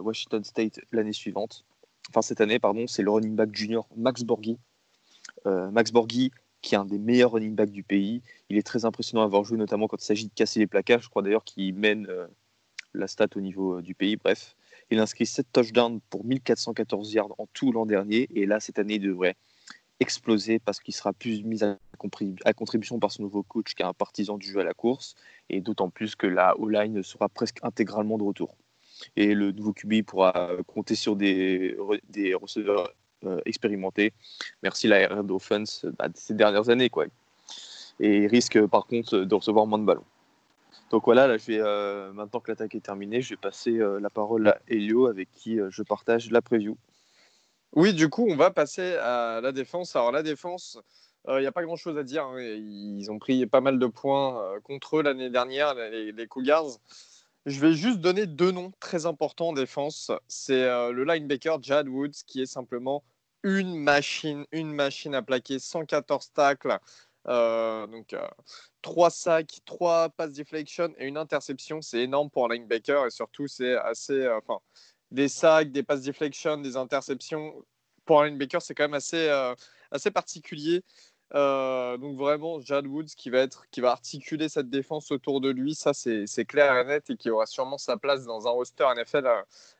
[0.00, 1.66] Washington State l'année suivante,
[2.10, 4.58] enfin cette année, pardon, c'est le running back junior Max Borghi.
[5.46, 6.30] Euh, Max Borghi,
[6.62, 8.22] qui est un des meilleurs running backs du pays.
[8.48, 11.02] Il est très impressionnant à avoir joué, notamment quand il s'agit de casser les placards.
[11.02, 12.26] Je crois d'ailleurs qu'il mène euh,
[12.94, 14.16] la stat au niveau euh, du pays.
[14.16, 14.56] Bref,
[14.90, 18.28] il inscrit 7 touchdowns pour 1414 yards en tout l'an dernier.
[18.34, 19.36] Et là, cette année, il devrait
[20.00, 21.78] exploser parce qu'il sera plus mis à,
[22.54, 25.14] contribution par son nouveau coach qui est un partisan du jeu à la course.
[25.50, 28.56] Et d'autant plus que la O-line sera presque intégralement de retour
[29.16, 31.76] et le nouveau QB pourra compter sur des,
[32.40, 32.92] receveurs
[33.26, 34.12] euh, expérimentés.
[34.62, 36.90] Merci la RR d'offense bah, ces dernières années.
[36.90, 37.06] Quoi.
[38.00, 40.04] Et il risque par contre de recevoir moins de ballons.
[40.90, 43.98] Donc voilà, là, je vais, euh, maintenant que l'attaque est terminée, je vais passer euh,
[43.98, 46.76] la parole à Elio avec qui je partage la preview.
[47.72, 49.96] Oui, du coup, on va passer à la défense.
[49.96, 50.78] Alors la défense,
[51.26, 52.24] il n'y a pas grand-chose à dire.
[52.24, 52.40] Hein.
[52.40, 56.78] Ils ont pris pas mal de points contre eux l'année dernière, les Cougars.
[57.46, 60.10] Je vais juste donner deux noms très importants en défense.
[60.28, 63.04] C'est le linebacker Jad Woods, qui est simplement
[63.42, 66.78] une machine, une machine à plaquer, 114 tacles,
[67.26, 68.16] donc
[68.80, 71.82] 3 sacs, 3 passes deflection et une interception.
[71.82, 74.26] C'est énorme pour un linebacker et surtout, c'est assez.
[74.28, 74.60] Enfin,
[75.10, 77.62] des sacs, des passes deflection, des interceptions.
[78.06, 79.28] Pour un linebacker, c'est quand même assez,
[79.90, 80.82] assez particulier.
[81.34, 85.50] Euh, donc vraiment, Jad Woods qui va, être, qui va articuler cette défense autour de
[85.50, 88.86] lui, ça c'est clair et net et qui aura sûrement sa place dans un roster
[88.94, 89.26] NFL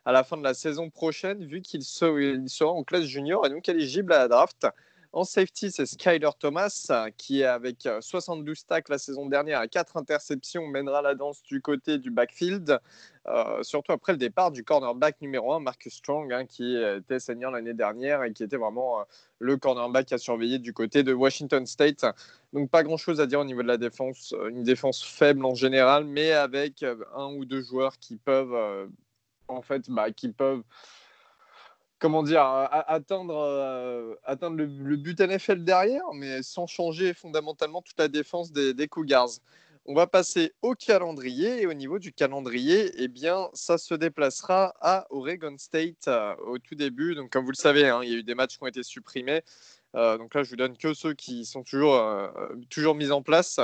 [0.05, 3.69] à, la fin de la saison prochaine, vu qu'il sera en classe junior et donc
[3.69, 4.67] éligible à la draft.
[5.15, 10.67] En safety, c'est Skyler Thomas qui, avec 72 tacles la saison dernière et 4 interceptions,
[10.67, 12.81] mènera la danse du côté du backfield.
[13.29, 17.53] Euh, surtout après le départ du cornerback numéro 1, Marcus Strong, hein, qui était senior
[17.53, 19.05] l'année dernière et qui était vraiment euh,
[19.39, 22.05] le cornerback à surveiller du côté de Washington State.
[22.53, 26.07] Donc pas grand-chose à dire au niveau de la défense, une défense faible en général,
[26.07, 28.89] mais avec euh, un ou deux joueurs qui peuvent,
[29.47, 30.65] en fait, bah, qui peuvent
[32.05, 38.09] comment dire, atteindre, euh, atteindre le, but NFL derrière, mais sans changer fondamentalement toute la
[38.09, 39.31] défense des, Cougars.
[39.87, 44.75] On va passer au calendrier et au niveau du calendrier, eh bien, ça se déplacera
[44.83, 47.15] à Oregon State euh, au tout début.
[47.15, 48.83] Donc, comme vous le savez, hein, il y a eu des matchs qui ont été
[48.83, 49.41] supprimés.
[49.95, 52.29] Euh, donc là, je vous donne que ceux qui sont toujours, euh,
[52.69, 53.61] toujours mis en place.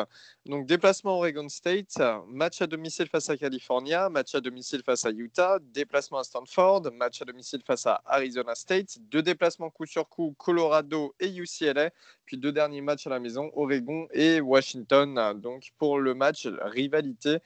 [0.47, 5.11] Donc déplacement Oregon State, match à domicile face à California, match à domicile face à
[5.11, 10.09] Utah, déplacement à Stanford, match à domicile face à Arizona State, deux déplacements coup sur
[10.09, 11.91] coup Colorado et UCLA,
[12.25, 15.41] puis deux derniers matchs à la maison Oregon et Washington.
[15.41, 17.39] Donc pour le match rivalité.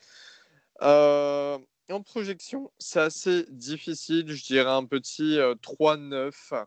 [0.82, 1.58] Euh,
[1.90, 4.30] en projection, c'est assez difficile.
[4.30, 6.66] Je dirais un petit 3-9.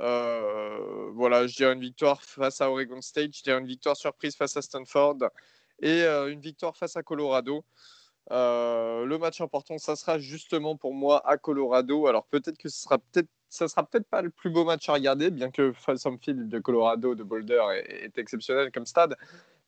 [0.00, 4.34] Euh, voilà, je dirais une victoire face à Oregon State, je dirais une victoire surprise
[4.34, 5.18] face à Stanford
[5.80, 7.64] et euh, une victoire face à Colorado.
[8.32, 12.06] Euh, le match important, ça sera justement pour moi à Colorado.
[12.06, 14.94] Alors peut-être que ce sera peut-être ça sera peut-être pas le plus beau match à
[14.94, 19.14] regarder, bien que Folsom Field de Colorado, de Boulder, est, exceptionnel comme stade.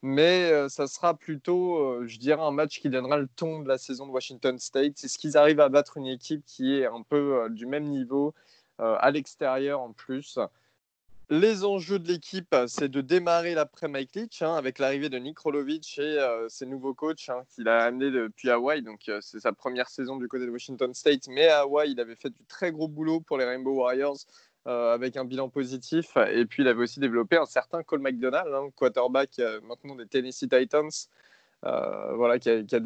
[0.03, 4.07] Mais ça sera plutôt, je dirais, un match qui donnera le ton de la saison
[4.07, 4.95] de Washington State.
[4.97, 8.35] C'est ce qu'ils arrivent à battre une équipe qui est un peu du même niveau
[8.79, 10.39] à l'extérieur en plus.
[11.29, 15.41] Les enjeux de l'équipe, c'est de démarrer l'après Mike Leach hein, avec l'arrivée de Nick
[15.41, 18.81] Rolovic et euh, ses nouveaux coachs hein, qu'il a amenés depuis Hawaï.
[18.81, 21.27] Donc, euh, c'est sa première saison du côté de Washington State.
[21.27, 24.19] Mais à Hawaï, il avait fait du très gros boulot pour les Rainbow Warriors
[24.67, 26.17] avec un bilan positif.
[26.33, 30.49] Et puis, il avait aussi développé un certain Cole McDonald, hein, quarterback maintenant des Tennessee
[30.49, 30.91] Titans.
[31.65, 32.81] Euh, voilà, qui a, été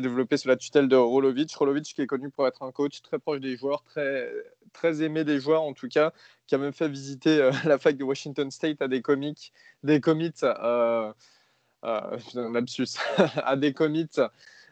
[0.00, 1.54] développé sous la tutelle de Rolovic.
[1.54, 4.32] Rolovic qui est connu pour être un coach très proche des joueurs, très,
[4.72, 6.12] très aimé des joueurs en tout cas,
[6.46, 9.52] qui a même fait visiter euh, la fac de Washington State à des comics,
[9.82, 11.12] des commits, euh,
[11.84, 12.18] euh
[13.36, 14.08] à des commits.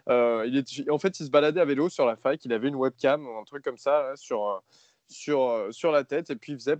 [0.09, 2.77] il est, en fait, il se baladait à vélo sur la fac, il avait une
[2.77, 4.63] webcam un truc comme ça sur,
[5.09, 6.79] sur, sur la tête et puis il faisait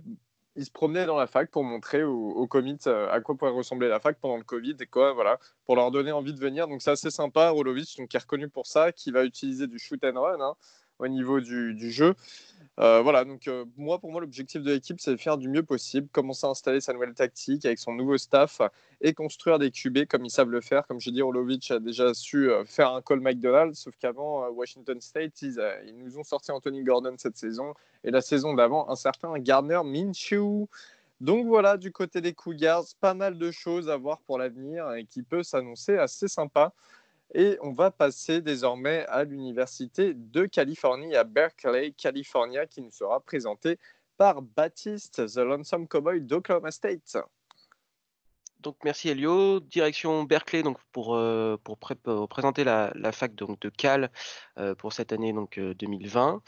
[0.55, 3.89] il se promenait dans la fac pour montrer aux, commits euh, à quoi pourrait ressembler
[3.89, 6.67] la fac pendant le Covid et quoi, voilà, pour leur donner envie de venir.
[6.67, 9.79] Donc c'est assez sympa, Rolovic, donc, qui est reconnu pour ça, qui va utiliser du
[9.79, 10.55] shoot and run hein,
[10.99, 12.15] au niveau du jeu.
[12.79, 15.63] Euh, voilà, donc euh, moi, pour moi, l'objectif de l'équipe, c'est de faire du mieux
[15.63, 18.61] possible, commencer à installer sa nouvelle tactique avec son nouveau staff
[18.99, 20.85] et construire des QB comme ils savent le faire.
[20.87, 24.99] Comme je dis, Orlovich a déjà su euh, faire un call McDonald, sauf qu'avant, Washington
[24.99, 27.73] State, ils, ils, nous ont sorti Anthony Gordon cette saison
[28.03, 30.67] et la saison d'avant, un certain Gardner Minshew.
[31.21, 35.05] Donc voilà, du côté des Cougars, pas mal de choses à voir pour l'avenir et
[35.05, 36.73] qui peut s'annoncer assez sympa.
[37.37, 43.19] Et on va passer désormais à l'Université de Californie, à Berkeley, California, qui nous sera
[43.19, 43.77] présentée
[44.15, 47.17] par Baptiste, The Lonesome Cowboy d'Oklahoma State.
[48.65, 54.09] Donc merci Elio, direction Berkeley donc pour, euh, pour, présenter la, fac donc, de Cal
[54.57, 56.41] euh, pour cette année donc 2020.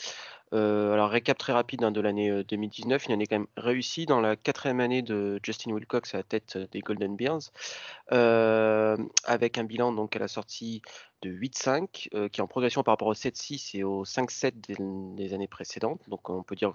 [0.53, 4.20] Euh, alors récap très rapide hein, de l'année 2019, une année quand même réussie dans
[4.20, 7.51] la quatrième année de Justin Wilcox à la tête des Golden Bears,
[8.09, 10.82] avec un bilan donc à la sortie
[11.22, 14.76] de 8-5, qui est en progression par rapport au 7-6 et au 5-7 des,
[15.24, 16.01] des, années précédentes.
[16.07, 16.74] Donc on peut dire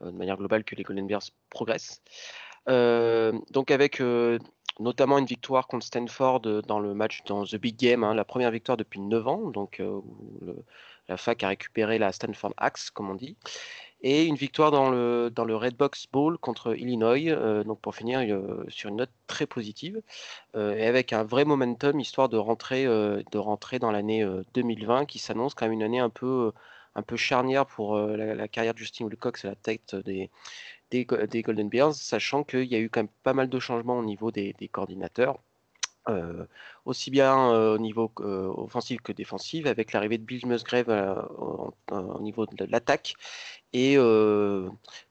[0.00, 2.02] de manière globale que les Golden Bears progressent.
[2.66, 4.00] donc avec
[4.80, 8.24] notamment une victoire contre Stanford euh, dans le match dans The Big Game, hein, la
[8.24, 10.00] première victoire depuis 9 ans, donc euh,
[11.08, 13.36] la fac a récupéré la Stanford Axe, comme on dit,
[14.02, 17.94] et une victoire dans le, dans le Red Box Bowl contre Illinois, euh, donc pour
[17.94, 18.20] finir
[18.68, 20.00] sur une note très positive,
[20.56, 25.54] et avec un vrai momentum, histoire de rentrer, de rentrer dans l'année 2020, qui s'annonce
[25.54, 26.52] quand même une année un peu
[26.96, 30.30] un peu charnière pour la, carrière de Justin Wilcox à la tête des,
[30.90, 31.04] des,
[31.42, 34.30] Golden Bears, sachant qu'il y a eu quand même pas mal de changements au niveau
[34.30, 35.38] des, coordinateurs.
[36.84, 40.88] aussi bien au niveau offensif que défensif, avec l'arrivée de Bill Musgrave
[41.38, 43.14] au, niveau de l'attaque
[43.72, 43.96] et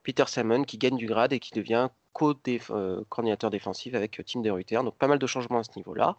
[0.02, 4.96] Peter Salmon qui gagne du grade et qui devient co-coordinateur défensif avec Tim De Donc
[4.96, 6.16] pas mal de changements à ce niveau-là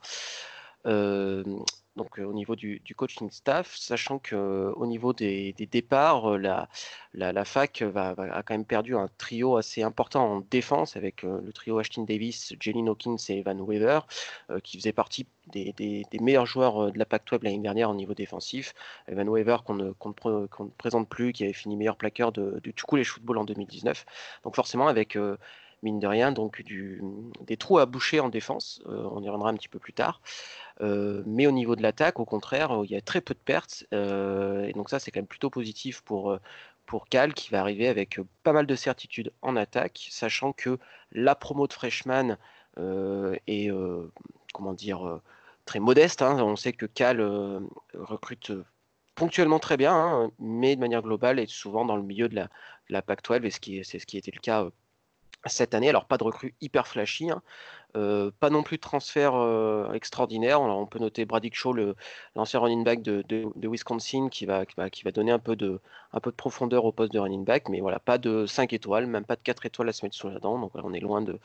[0.85, 8.53] donc au niveau du, coaching staff, sachant qu'au niveau des, départs, la, fac a quand
[8.53, 13.15] même perdu un trio assez important en défense avec le trio Ashton Davis, Jalen Hawkins
[13.29, 14.01] et Evan Weaver,
[14.63, 18.73] qui faisaient partie des, meilleurs joueurs de la Pac-12 l'année dernière au niveau défensif.
[19.07, 19.91] Evan Weaver qu'on ne,
[20.77, 24.05] présente plus, qui avait fini meilleur plaqueur de, du et Football en 2019.
[24.43, 25.17] Donc forcément avec
[25.85, 27.01] mine de rien, donc du,
[27.41, 28.81] des trous à boucher en défense.
[28.85, 30.19] on y reviendra un petit peu plus tard.
[30.81, 33.85] Euh, mais au niveau de l'attaque, au contraire, il y a très peu de pertes.
[33.93, 36.39] Euh, et donc ça, c'est quand même plutôt positif pour, euh,
[36.85, 40.79] pour Cal, qui va arriver avec pas mal de certitudes en attaque, sachant que
[41.11, 42.37] la promo de Freshman
[43.47, 43.69] est,
[44.53, 45.21] comment dire,
[45.65, 46.21] très modeste.
[46.21, 46.37] Hein.
[46.43, 47.21] On sait que Cal
[47.93, 48.51] recrute
[49.15, 52.49] ponctuellement très bien, hein, mais de manière globale est souvent dans le milieu de la,
[52.89, 54.67] la PAC-12, et c'est ce qui était le cas
[55.45, 55.89] cette année.
[55.89, 57.41] Alors pas de recrue hyper flashy, hein,
[57.95, 60.61] euh, pas non plus de transfert euh, extraordinaire.
[60.61, 61.73] on peut noter Brady Shaw,
[62.35, 63.23] l'ancien running back de,
[63.67, 64.65] Wisconsin, qui va,
[65.13, 65.79] donner un peu, de,
[66.35, 69.41] profondeur au poste de running back, mais voilà, pas de 5 étoiles, même pas de
[69.41, 70.59] 4 étoiles à se mettre sous la dent.
[70.59, 71.39] Donc on est loin de,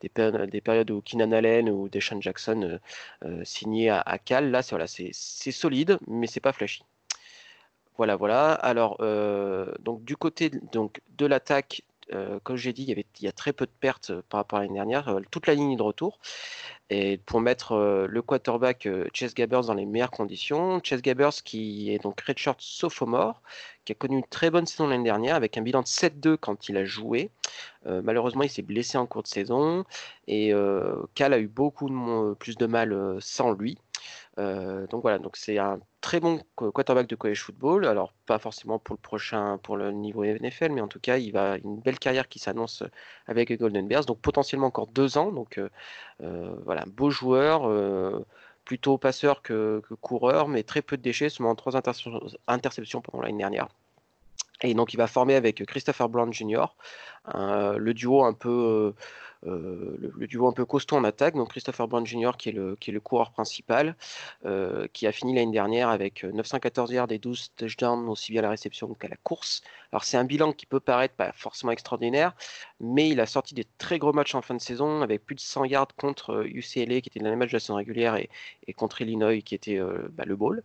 [0.00, 2.80] des, périodes où Keenan Allen ou Deshaun Jackson
[3.24, 4.50] euh, signaient à, Cal.
[4.50, 5.12] Là, c'est
[5.52, 6.84] solide, mais c'est pas flashy.
[7.96, 8.54] Voilà, voilà.
[8.54, 8.96] Alors,
[9.80, 11.82] donc du côté de l'attaque,
[12.12, 14.58] euh, comme j'ai dit, il y, avait, a très peu de pertes euh, par rapport
[14.58, 16.18] à l'année dernière, euh, toute la ligne de retour.
[16.90, 17.74] Et pour mettre
[18.06, 23.40] le quarterback Chase Gabbers dans les meilleures conditions, Chase Gabbers qui est donc redshirt sophomore,
[23.86, 26.68] qui a connu une très bonne saison l'année dernière avec un bilan de 7-2 quand
[26.68, 27.30] il a joué.
[27.86, 29.84] malheureusement, il s'est blessé en cours de saison
[30.28, 30.52] et
[31.14, 31.88] Cal a eu beaucoup
[32.38, 33.78] plus de mal sans lui.
[34.38, 37.86] Euh, donc voilà, donc c'est un très bon quarterback de college football.
[37.86, 41.32] Alors pas forcément pour le prochain, pour le niveau NFL, mais en tout cas, il
[41.32, 42.82] va une belle carrière qui s'annonce
[43.26, 44.04] avec les Golden Bears.
[44.04, 45.32] Donc potentiellement encore deux ans.
[45.32, 45.68] Donc euh,
[46.22, 47.70] euh, voilà, beau joueur.
[48.64, 51.76] plutôt passeur que, coureur, mais très peu de déchets, seulement trois
[52.46, 53.68] interceptions pendant l'année dernière.
[54.62, 56.66] Et donc il va former avec Christopher Brown Jr.,
[57.34, 58.94] le duo un peu
[59.46, 62.32] euh, le, duo un peu costaud en attaque, donc Christopher Brown Jr.
[62.38, 63.96] qui est le, coureur principal,
[64.44, 68.40] euh, qui a fini l'année dernière avec 914 euh, yards et 12 touchdowns aussi bien
[68.40, 69.62] à la réception qu'à la course.
[69.92, 72.34] Alors c'est un bilan qui peut paraître pas forcément extraordinaire,
[72.80, 75.40] mais il a sorti des très gros matchs en fin de saison avec plus de
[75.40, 78.28] 100 yards contre UCLA qui était le dernier match de la saison régulière et,
[78.74, 79.78] contre Illinois qui était
[80.10, 80.62] bah, le bowl.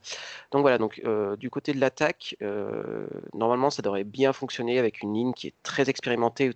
[0.52, 1.02] Donc voilà, donc
[1.38, 2.38] du côté de l'attaque,
[3.34, 6.54] normalement ça devrait bien fonctionner avec une ligne qui est très expérimentée où,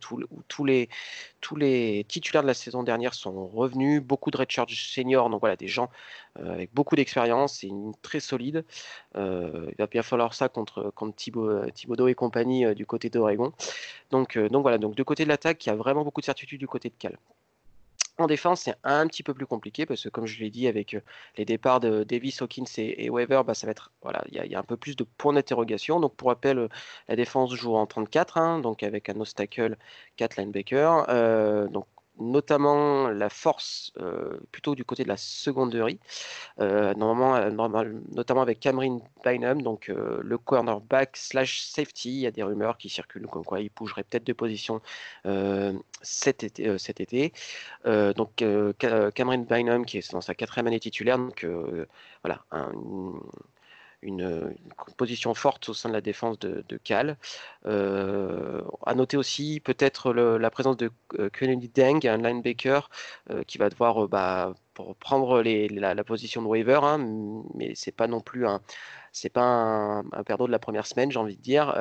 [0.48, 5.56] tous les titulaires de la saison dernière sont revenus, beaucoup de redshirts seniors, donc voilà,
[5.56, 5.90] des gens
[6.31, 8.66] euh, avec beaucoup d'expérience et une très solide.
[9.16, 13.52] Euh, il va bien falloir ça contre, contre euh, Thibaudot et compagnie du côté d'Oregon.
[14.12, 16.60] Donc, donc voilà, donc du côté de l'attaque, il y a vraiment beaucoup de certitude
[16.60, 17.18] du côté de Cal.
[18.22, 20.94] En défense, c'est un petit peu plus compliqué parce que, comme je l'ai dit, avec
[20.94, 21.02] euh,
[21.38, 24.60] les départs de Davis, Hawkins et, Weaver, bah, ça va être voilà, il y, a
[24.60, 26.00] un peu plus de points d'interrogation.
[26.00, 26.68] Donc, pour rappel, euh,
[27.08, 29.78] la défense joue en 34, hein, donc avec un obstacle
[30.18, 31.06] 4 linebacker.
[31.10, 31.88] Euh, donc,
[32.22, 36.00] notamment la force euh, plutôt du côté de la seconderie,
[36.60, 42.10] euh, euh, notamment avec Cameron Bynum, donc le cornerback slash safety.
[42.10, 44.82] Il y a des rumeurs qui circulent comme quoi il bougerait peut-être de position
[46.02, 46.78] cet été.
[46.78, 47.34] cet été.
[47.86, 48.44] donc
[48.78, 51.46] Cameron Bynum qui est dans sa quatrième année titulaire, donc
[52.24, 52.44] voilà,
[54.02, 54.56] une,
[54.97, 57.18] position forte au sein de la défense de, Cal.
[57.66, 62.89] Euh, à noter aussi peut-être la présence de euh, Kennedy Deng, un linebacker
[63.30, 68.08] euh, qui va devoir bah, pour prendre la, position de waiver, hein, mais c'est pas
[68.08, 68.62] non plus un
[69.14, 71.74] c'est pas un, un perdant de la première semaine, j'ai envie de dire.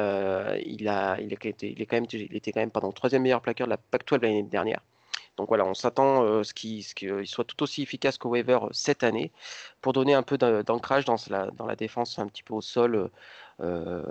[0.67, 1.29] il, a, il,
[1.93, 4.81] même, il était quand même pardon, troisième meilleur plaqueur de la Pac-12 l'année dernière.
[5.37, 6.85] Donc voilà, on s'attend à ce qu'il
[7.27, 9.33] soit tout aussi efficace qu'au waiver cette année
[9.81, 13.11] pour donner un peu d'ancrage dans la, défense un petit peu au sol
[13.59, 14.03] de,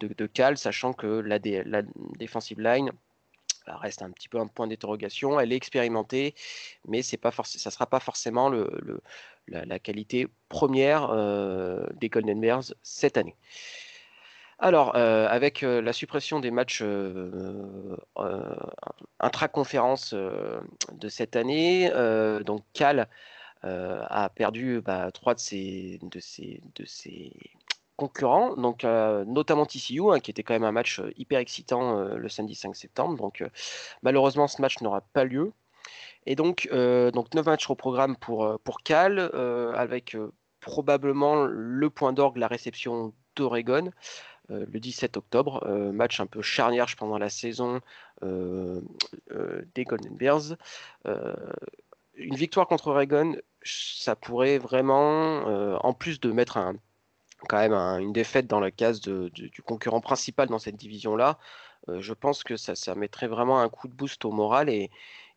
[0.00, 1.82] de, Cal, sachant que la, la
[2.18, 2.92] defensive line
[3.66, 5.38] reste un petit peu un point d'interrogation.
[5.38, 6.34] Elle est expérimentée,
[6.86, 8.52] mais ça ne sera pas forcément
[9.48, 11.08] la, qualité première
[11.94, 13.36] des Golden Bears cette année.
[14.64, 17.96] Alors, euh, avec euh, la suppression des matchs euh,
[19.18, 21.90] intra-conférence de cette année,
[22.46, 23.08] donc Cal
[23.64, 27.32] a perdu bah, trois de ses,
[27.96, 32.54] concurrents, donc notamment TCU, hein, qui était quand même un match hyper excitant le samedi
[32.54, 33.16] 5 septembre.
[33.16, 33.44] Donc,
[34.02, 35.52] malheureusement, ce match n'aura pas lieu.
[36.26, 39.18] Et donc, donc 9 matchs au programme pour, pour Cal,
[39.74, 40.16] avec
[40.60, 43.90] probablement le point d'orgue, la réception d'Oregon.
[44.48, 47.80] Le 17 octobre, match un peu charnière pendant la saison
[48.22, 50.56] des Golden Bears.
[52.14, 55.44] une victoire contre Oregon, ça pourrait vraiment,
[55.84, 56.74] en plus de mettre un,
[57.48, 61.38] quand même une défaite dans la case du concurrent principal dans cette division-là,
[61.88, 64.90] je pense que ça, ça, mettrait vraiment un coup de boost au moral et,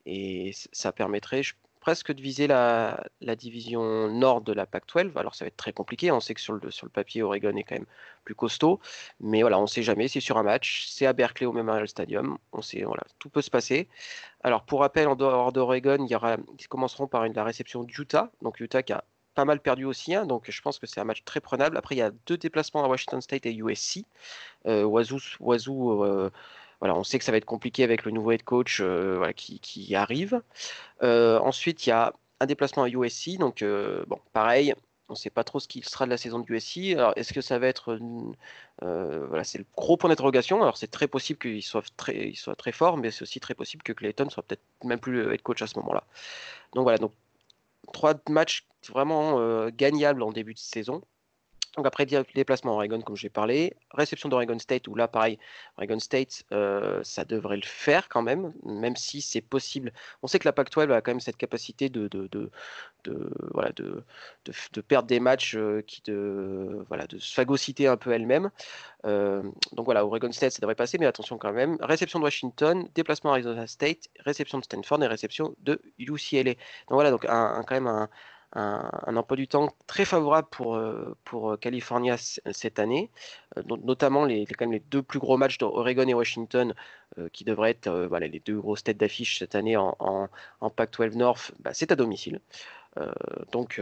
[0.05, 1.41] et ça permettrait
[1.85, 2.97] presque de viser la,
[3.37, 5.11] division nord de la PAC-12.
[5.15, 7.55] Alors ça va être très compliqué, on sait que sur le, sur le papier, Oregon
[7.55, 7.85] est quand même
[8.23, 8.79] plus costaud,
[9.19, 11.87] mais voilà, on ne sait jamais, c'est sur un match, c'est à Berkeley au Memorial
[11.87, 13.87] Stadium, on sait, voilà, tout peut se passer.
[14.43, 18.81] Alors pour rappel, en dehors d'Oregon, ils commenceront par une, la réception d'Utah, donc Utah
[18.81, 19.03] qui a
[19.35, 21.77] pas mal perdu aussi, hein, donc je pense que c'est un match très prenable.
[21.77, 24.05] Après, il y a deux déplacements à Washington State et USC.
[24.65, 26.31] Euh, Wazoo,
[26.81, 30.41] on sait que ça va être compliqué avec le nouveau head coach euh, qui, arrive.
[31.03, 34.73] Euh, ensuite, il y a un déplacement à USC, donc bon, pareil.
[35.07, 36.95] On ne sait pas trop ce qu'il sera de la saison de USC.
[36.97, 37.99] Alors, est-ce que ça va être.
[38.81, 40.61] voilà, c'est le gros point d'interrogation.
[40.61, 43.93] Alors, c'est très possible qu'il soit très, soit fort, mais c'est aussi très possible que
[43.93, 46.03] Clayton soit peut-être même plus le head coach à ce moment-là.
[46.73, 46.97] Donc, voilà.
[46.97, 47.13] Donc,
[47.93, 51.01] trois matchs vraiment euh, gagnables en début de saison.
[51.75, 55.37] Donc après déplacement à Oregon, comme j'ai parlé, réception d'Oregon State, où là, pareil,
[55.77, 59.91] Oregon State, euh, ça devrait le faire quand même, même si c'est possible.
[60.23, 62.49] On sait que la Pac-12 a quand même cette capacité de, de, de,
[63.53, 64.03] voilà, de,
[64.45, 68.49] de, perdre des matchs, euh, qui de, voilà, de se un peu elle-même.
[69.05, 71.77] Euh, donc voilà, Oregon State, ça devrait passer, mais attention quand même.
[71.81, 76.53] Réception de Washington, déplacement à Arizona State, réception de Stanford et réception de UCLA.
[76.53, 76.55] Donc
[76.89, 78.09] voilà, donc un quand même un
[78.55, 83.11] un, emploi du temps très favorable pour, euh, pour euh, California cette année,
[83.57, 86.73] euh, notamment les, quand même les deux plus gros matchs d'Oregon et Washington,
[87.31, 91.53] qui devraient être voilà, les deux grosses têtes d'affiche cette année en, en, Pac-12 North,
[91.59, 92.41] bah, c'est à domicile.
[93.53, 93.79] donc,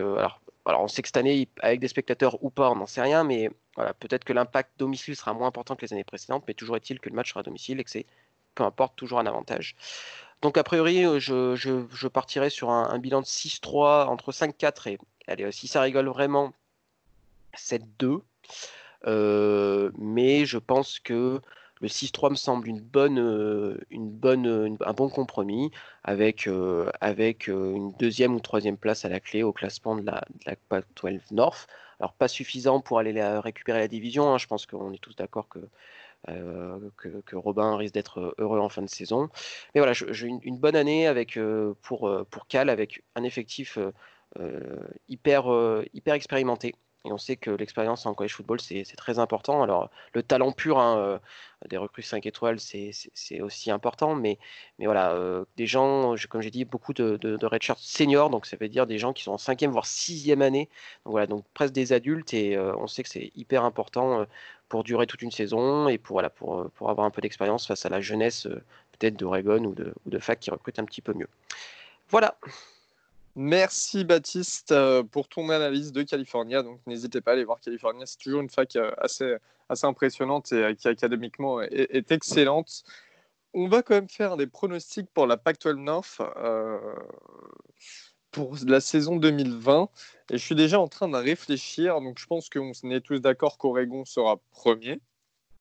[0.65, 3.23] alors, on sait que cette année, avec des spectateurs ou pas, on n'en sait rien,
[3.23, 6.75] mais voilà, peut-être que l'impact domicile sera moins important que les années précédentes, mais toujours
[6.75, 8.05] est-il que le match sera à domicile et que c'est,
[8.53, 9.75] peu importe, toujours un avantage.
[10.43, 14.99] Donc a priori, euh, je, je, partirai sur un, bilan de 6-3 entre 5-4 et
[15.25, 16.51] allez, si ça rigole vraiment,
[17.55, 18.19] 7-2.
[19.07, 21.39] Euh, mais je pense que
[21.79, 25.71] le 6-3 me semble une bonne, euh, une bonne, un bon compromis
[26.03, 26.49] avec,
[26.99, 30.57] avec une deuxième ou troisième place à la clé au classement de la, de la
[30.67, 31.67] Pac-12 North.
[32.01, 34.33] Alors pas suffisant pour aller récupérer la division.
[34.33, 34.37] Hein.
[34.37, 35.59] Je pense qu'on est tous d'accord que
[36.29, 39.29] euh, que, Robin risque d'être euh, heureux en fin de saison.
[39.75, 43.77] Mais voilà, j'ai une, bonne année avec, euh, pour, pour Cal avec un effectif
[45.09, 45.45] hyper,
[45.93, 46.75] hyper expérimenté.
[47.05, 49.61] Et on sait que l'expérience en college football, c'est très important.
[49.61, 51.19] Alors, le talent pur hein,
[51.69, 54.15] des recrues 5 étoiles, c'est aussi important.
[54.15, 54.39] Mais,
[54.79, 58.29] mais voilà, des gens, comme j'ai dit, beaucoup de, de, de seniors.
[58.29, 60.69] Donc, ça veut dire des gens qui sont en cinquième, voire sixième année.
[61.05, 62.33] Donc, voilà, donc presque des adultes.
[62.33, 64.25] Et on sait que c'est hyper important
[64.73, 67.67] pour durer toute une saison et pour, voilà, pour, euh, pour avoir un peu d'expérience
[67.67, 68.59] face à la jeunesse euh,
[68.93, 71.27] peut-être d'Oregon ou de, ou de fac qui recrute un petit peu mieux.
[72.09, 72.39] Voilà.
[73.35, 76.63] Merci Baptiste euh, pour ton analyse de California.
[76.63, 78.07] Donc n'hésitez pas à aller voir California.
[78.07, 79.35] C'est toujours une fac assez,
[79.69, 82.83] assez impressionnante et qui académiquement est, excellente.
[83.53, 86.19] On va quand même faire des pronostics pour la Pac-12 North
[88.33, 89.87] pour la saison 2020.
[90.31, 92.01] Et je suis déjà en train de réfléchir.
[92.01, 94.99] Donc, je pense qu'on est tous d'accord qu'Oregon sera premier.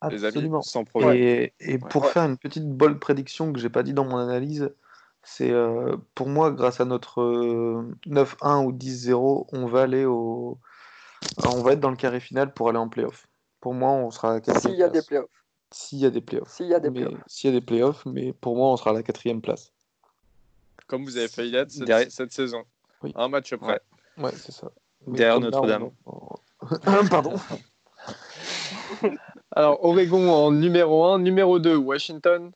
[0.00, 0.62] Absolument.
[0.62, 1.14] sans problème.
[1.60, 4.74] Et, pour faire une petite bold prédiction que j'ai pas dit dans mon analyse,
[5.22, 10.58] c'est euh, pour moi, grâce à notre 9-1 euh, ou 10-0, on va aller au.
[11.44, 13.28] On va être dans le carré final pour aller en playoff.
[13.60, 15.30] Pour moi, on sera à S'il y a des playoffs.
[15.72, 16.50] S'il y a des playoffs.
[16.50, 17.22] S'il y a des playoffs.
[17.28, 19.71] S'il y a des playoffs, mais pour moi, on sera à la quatrième place.
[20.92, 22.64] Comme vous avez failli l'être cette, cette saison.
[23.14, 23.80] Un match près.
[24.18, 24.70] Ouais, c'est ça.
[25.06, 25.90] Derrière Notre-Dame.
[27.10, 27.34] Pardon.
[29.52, 31.20] Alors, Oregon en numéro 1.
[31.20, 32.52] Numéro 2, Washington.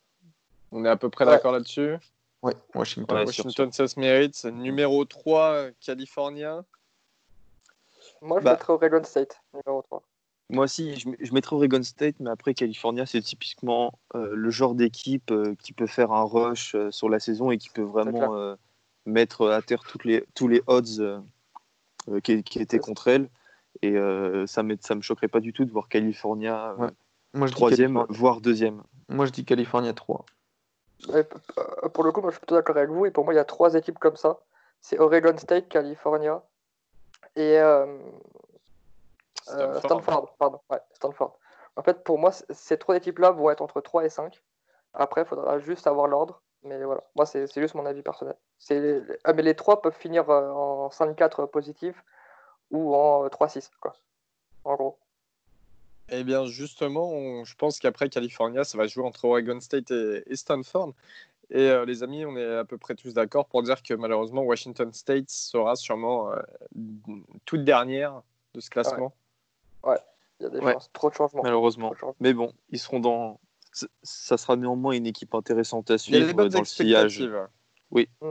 [0.70, 1.96] On est à peu près d'accord là-dessus.
[2.42, 3.24] Oui, Washington.
[3.24, 4.44] Washington, ça se mérite.
[4.44, 6.62] Numéro 3, California.
[8.20, 8.52] Moi, je bah.
[8.52, 10.02] mettrais Oregon State, numéro 3.
[10.48, 14.74] Moi aussi, je, je mettrais Oregon State, mais après, California, c'est typiquement euh, le genre
[14.74, 18.56] d'équipe euh, qui peut faire un rush euh, sur la saison et qui peut vraiment
[19.06, 21.22] mettre à terre toutes les, tous les odds
[22.08, 23.28] euh, qui, étaient contre elle.
[23.82, 26.88] Et euh, ça ne me choquerait pas du tout de voir California euh,
[27.34, 28.82] moi, je troisième, voire deuxième.
[29.08, 30.24] Moi, je dis California 3.
[31.92, 33.06] pour le coup, moi, je suis plutôt d'accord avec vous.
[33.06, 34.38] Et pour moi, il y a trois équipes comme ça.
[34.80, 36.42] C'est Oregon State, California
[37.34, 37.58] et
[39.46, 40.34] Stanford.
[40.38, 40.60] Pardon.
[40.92, 41.38] Stanford.
[41.76, 44.42] En fait, pour moi, ces trois équipes-là vont être entre 3 et 5.
[44.94, 46.42] Après, il faudra juste avoir l'ordre.
[46.62, 48.34] Mais voilà, moi, c'est juste mon avis personnel.
[49.24, 52.02] Ah, mais les trois peuvent finir euh, en 5-4 positif
[52.70, 53.94] ou en 3-6, quoi.
[54.64, 54.98] En gros.
[56.08, 60.92] Eh bien, justement, je pense qu'après California, ça va jouer entre Oregon State et, Stanford.
[61.50, 64.42] Et euh, les amis, on est à peu près tous d'accord pour dire que malheureusement,
[64.42, 66.40] Washington State sera sûrement euh,
[67.44, 68.22] toute dernière
[68.54, 69.06] de ce classement.
[69.06, 69.25] Ouais,
[70.40, 70.90] il y a des chances.
[70.92, 71.42] Trop de changements.
[71.42, 71.94] Malheureusement.
[72.20, 73.40] Mais bon, ils seront dans.
[74.02, 77.28] Ça sera néanmoins une équipe intéressante à suivre dans le sillage.
[77.90, 78.08] Oui.
[78.20, 78.28] Mm.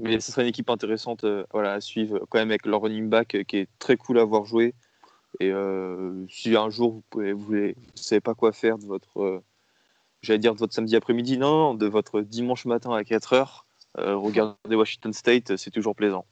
[0.00, 3.08] Mais ce sera une équipe intéressante euh, voilà, à suivre, quand même avec leur running
[3.08, 4.74] back qui est très cool à voir jouer.
[5.40, 9.42] Et euh, si un jour vous pouvez, vous, savez pas quoi faire de votre, euh,
[10.22, 13.66] j'allais dire de votre samedi après-midi, non, de votre dimanche matin à 4 heures,
[13.98, 16.26] euh, regardez Washington State, c'est toujours plaisant.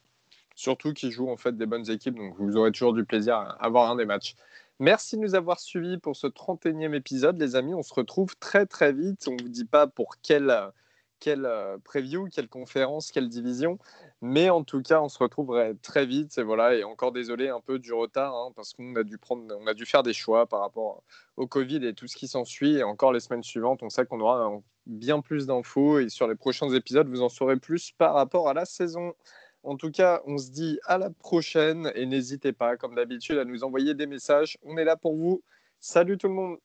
[0.57, 3.65] Surtout qu'ils jouent en fait des bonnes équipes, donc vous aurez toujours du plaisir à
[3.65, 4.35] avoir un des matchs.
[4.81, 7.75] Merci de nous avoir suivis pour ce 31e épisode, les amis.
[7.75, 9.27] On se retrouve très très vite.
[9.29, 10.73] On ne vous dit pas pour quel
[11.21, 13.79] quelle euh, preview, quelle conférence, quelle division.
[14.21, 16.37] Mais en tout cas, on se retrouverait très vite.
[16.39, 19.87] Et voilà, et encore désolé un peu du retard, hein, parce qu'on a a dû
[19.87, 21.03] faire des choix par rapport
[21.37, 22.77] au Covid et tout ce qui s'ensuit.
[22.77, 24.51] Et encore les semaines suivantes, on sait qu'on aura
[24.87, 26.01] bien plus d'infos.
[26.01, 29.15] Et sur les prochains épisodes, vous en saurez plus par rapport à la saison.
[29.67, 33.45] En tout cas, on se dit à la prochaine et n'hésitez pas, comme d'habitude, à
[33.45, 34.57] nous envoyer des messages.
[34.63, 35.43] On est là pour vous.
[35.81, 36.59] Salut tout le monde